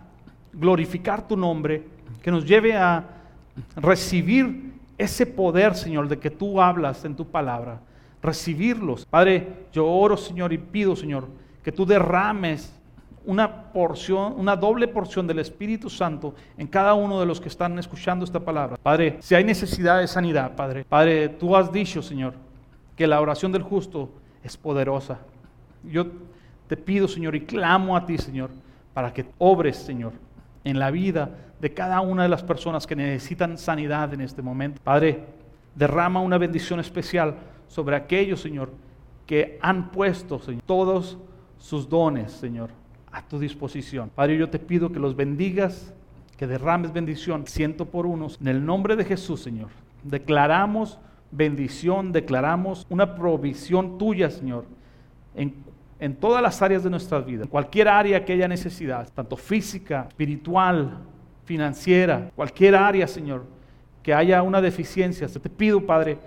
glorificar 0.52 1.26
tu 1.26 1.36
nombre, 1.36 1.84
que 2.22 2.30
nos 2.30 2.44
lleve 2.44 2.76
a 2.76 3.04
recibir 3.76 4.72
ese 4.98 5.26
poder, 5.26 5.74
Señor, 5.74 6.08
de 6.08 6.18
que 6.18 6.30
tú 6.30 6.60
hablas 6.60 7.04
en 7.04 7.16
tu 7.16 7.26
palabra. 7.26 7.80
Recibirlos. 8.22 9.06
Padre, 9.06 9.66
yo 9.72 9.86
oro, 9.86 10.16
Señor, 10.16 10.52
y 10.52 10.58
pido, 10.58 10.94
Señor, 10.94 11.26
que 11.62 11.72
tú 11.72 11.84
derrames 11.84 12.72
una 13.24 13.72
porción, 13.72 14.34
una 14.36 14.56
doble 14.56 14.88
porción 14.88 15.26
del 15.26 15.38
Espíritu 15.38 15.88
Santo 15.88 16.34
en 16.56 16.66
cada 16.66 16.94
uno 16.94 17.20
de 17.20 17.26
los 17.26 17.40
que 17.40 17.48
están 17.48 17.78
escuchando 17.78 18.24
esta 18.24 18.40
palabra. 18.40 18.76
Padre, 18.82 19.18
si 19.20 19.34
hay 19.34 19.44
necesidad 19.44 20.00
de 20.00 20.08
sanidad, 20.08 20.54
Padre, 20.56 20.84
Padre, 20.84 21.28
tú 21.28 21.56
has 21.56 21.72
dicho, 21.72 22.02
Señor, 22.02 22.34
que 22.96 23.06
la 23.06 23.20
oración 23.20 23.52
del 23.52 23.62
justo 23.62 24.10
es 24.42 24.56
poderosa. 24.56 25.18
Yo 25.84 26.06
te 26.72 26.78
pido, 26.78 27.06
Señor, 27.06 27.36
y 27.36 27.42
clamo 27.42 27.94
a 27.94 28.06
ti, 28.06 28.16
Señor, 28.16 28.48
para 28.94 29.12
que 29.12 29.26
obres, 29.36 29.76
Señor, 29.76 30.14
en 30.64 30.78
la 30.78 30.90
vida 30.90 31.28
de 31.60 31.74
cada 31.74 32.00
una 32.00 32.22
de 32.22 32.30
las 32.30 32.42
personas 32.42 32.86
que 32.86 32.96
necesitan 32.96 33.58
sanidad 33.58 34.14
en 34.14 34.22
este 34.22 34.40
momento. 34.40 34.80
Padre, 34.82 35.22
derrama 35.74 36.22
una 36.22 36.38
bendición 36.38 36.80
especial 36.80 37.36
sobre 37.68 37.94
aquellos, 37.94 38.40
Señor, 38.40 38.70
que 39.26 39.58
han 39.60 39.90
puesto, 39.90 40.40
todos 40.64 41.18
sus 41.58 41.90
dones, 41.90 42.32
Señor, 42.32 42.70
a 43.10 43.20
tu 43.20 43.38
disposición. 43.38 44.08
Padre, 44.08 44.38
yo 44.38 44.48
te 44.48 44.58
pido 44.58 44.90
que 44.90 44.98
los 44.98 45.14
bendigas, 45.14 45.92
que 46.38 46.46
derrames 46.46 46.90
bendición 46.90 47.46
ciento 47.46 47.84
por 47.84 48.06
unos. 48.06 48.40
En 48.40 48.48
el 48.48 48.64
nombre 48.64 48.96
de 48.96 49.04
Jesús, 49.04 49.42
Señor, 49.42 49.68
declaramos 50.04 50.98
bendición, 51.32 52.12
declaramos 52.12 52.86
una 52.88 53.14
provisión 53.14 53.98
tuya, 53.98 54.30
Señor, 54.30 54.64
en, 55.34 55.70
en 56.02 56.16
todas 56.16 56.42
las 56.42 56.60
áreas 56.60 56.82
de 56.82 56.90
nuestra 56.90 57.20
vida, 57.20 57.44
en 57.44 57.48
cualquier 57.48 57.86
área 57.86 58.24
que 58.24 58.32
haya 58.32 58.48
necesidad, 58.48 59.08
tanto 59.14 59.36
física, 59.36 60.06
espiritual, 60.08 60.98
financiera, 61.44 62.28
cualquier 62.34 62.74
área, 62.74 63.06
Señor, 63.06 63.44
que 64.02 64.12
haya 64.12 64.42
una 64.42 64.60
deficiencia. 64.60 65.28
Te 65.28 65.48
pido, 65.48 65.86
Padre, 65.86 66.18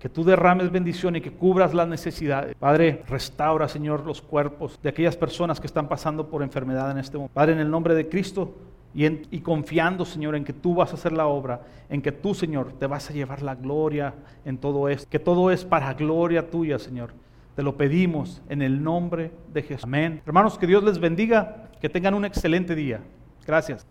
que 0.00 0.08
tú 0.08 0.24
derrames 0.24 0.72
bendición 0.72 1.14
y 1.14 1.20
que 1.20 1.30
cubras 1.30 1.72
las 1.72 1.86
necesidades. 1.86 2.56
Padre, 2.56 3.04
restaura, 3.06 3.68
Señor, 3.68 4.04
los 4.04 4.20
cuerpos 4.20 4.80
de 4.82 4.88
aquellas 4.88 5.16
personas 5.16 5.60
que 5.60 5.68
están 5.68 5.86
pasando 5.86 6.28
por 6.28 6.42
enfermedad 6.42 6.90
en 6.90 6.98
este 6.98 7.16
momento. 7.16 7.32
Padre, 7.32 7.52
en 7.52 7.60
el 7.60 7.70
nombre 7.70 7.94
de 7.94 8.08
Cristo 8.08 8.52
y, 8.92 9.06
y, 9.06 9.42
confiando, 9.42 10.04
Señor, 10.04 10.34
en 10.34 10.42
que 10.42 10.52
tú 10.52 10.74
vas 10.74 10.90
a 10.90 10.94
hacer 10.94 11.12
la 11.12 11.28
obra, 11.28 11.60
en 11.88 12.02
que 12.02 12.10
tú, 12.10 12.34
Señor, 12.34 12.72
te 12.80 12.88
vas 12.88 13.08
a 13.08 13.12
llevar 13.12 13.42
la 13.42 13.54
gloria 13.54 14.12
en 14.44 14.58
todo 14.58 14.88
esto, 14.88 15.08
que 15.08 15.20
todo 15.20 15.52
es 15.52 15.64
para 15.64 15.94
gloria 15.94 16.50
tuya, 16.50 16.80
Señor. 16.80 17.12
Te 17.56 17.62
lo 17.62 17.76
pedimos 17.76 18.42
en 18.48 18.62
el 18.62 18.82
nombre 18.82 19.32
de 19.52 19.62
Jesús. 19.62 19.84
Amén. 19.84 20.22
Hermanos, 20.24 20.58
que 20.58 20.66
Dios 20.66 20.82
les 20.84 20.98
bendiga, 20.98 21.70
que 21.80 21.88
tengan 21.88 22.14
un 22.14 22.24
excelente 22.24 22.74
día. 22.74 23.00
Gracias. 23.46 23.86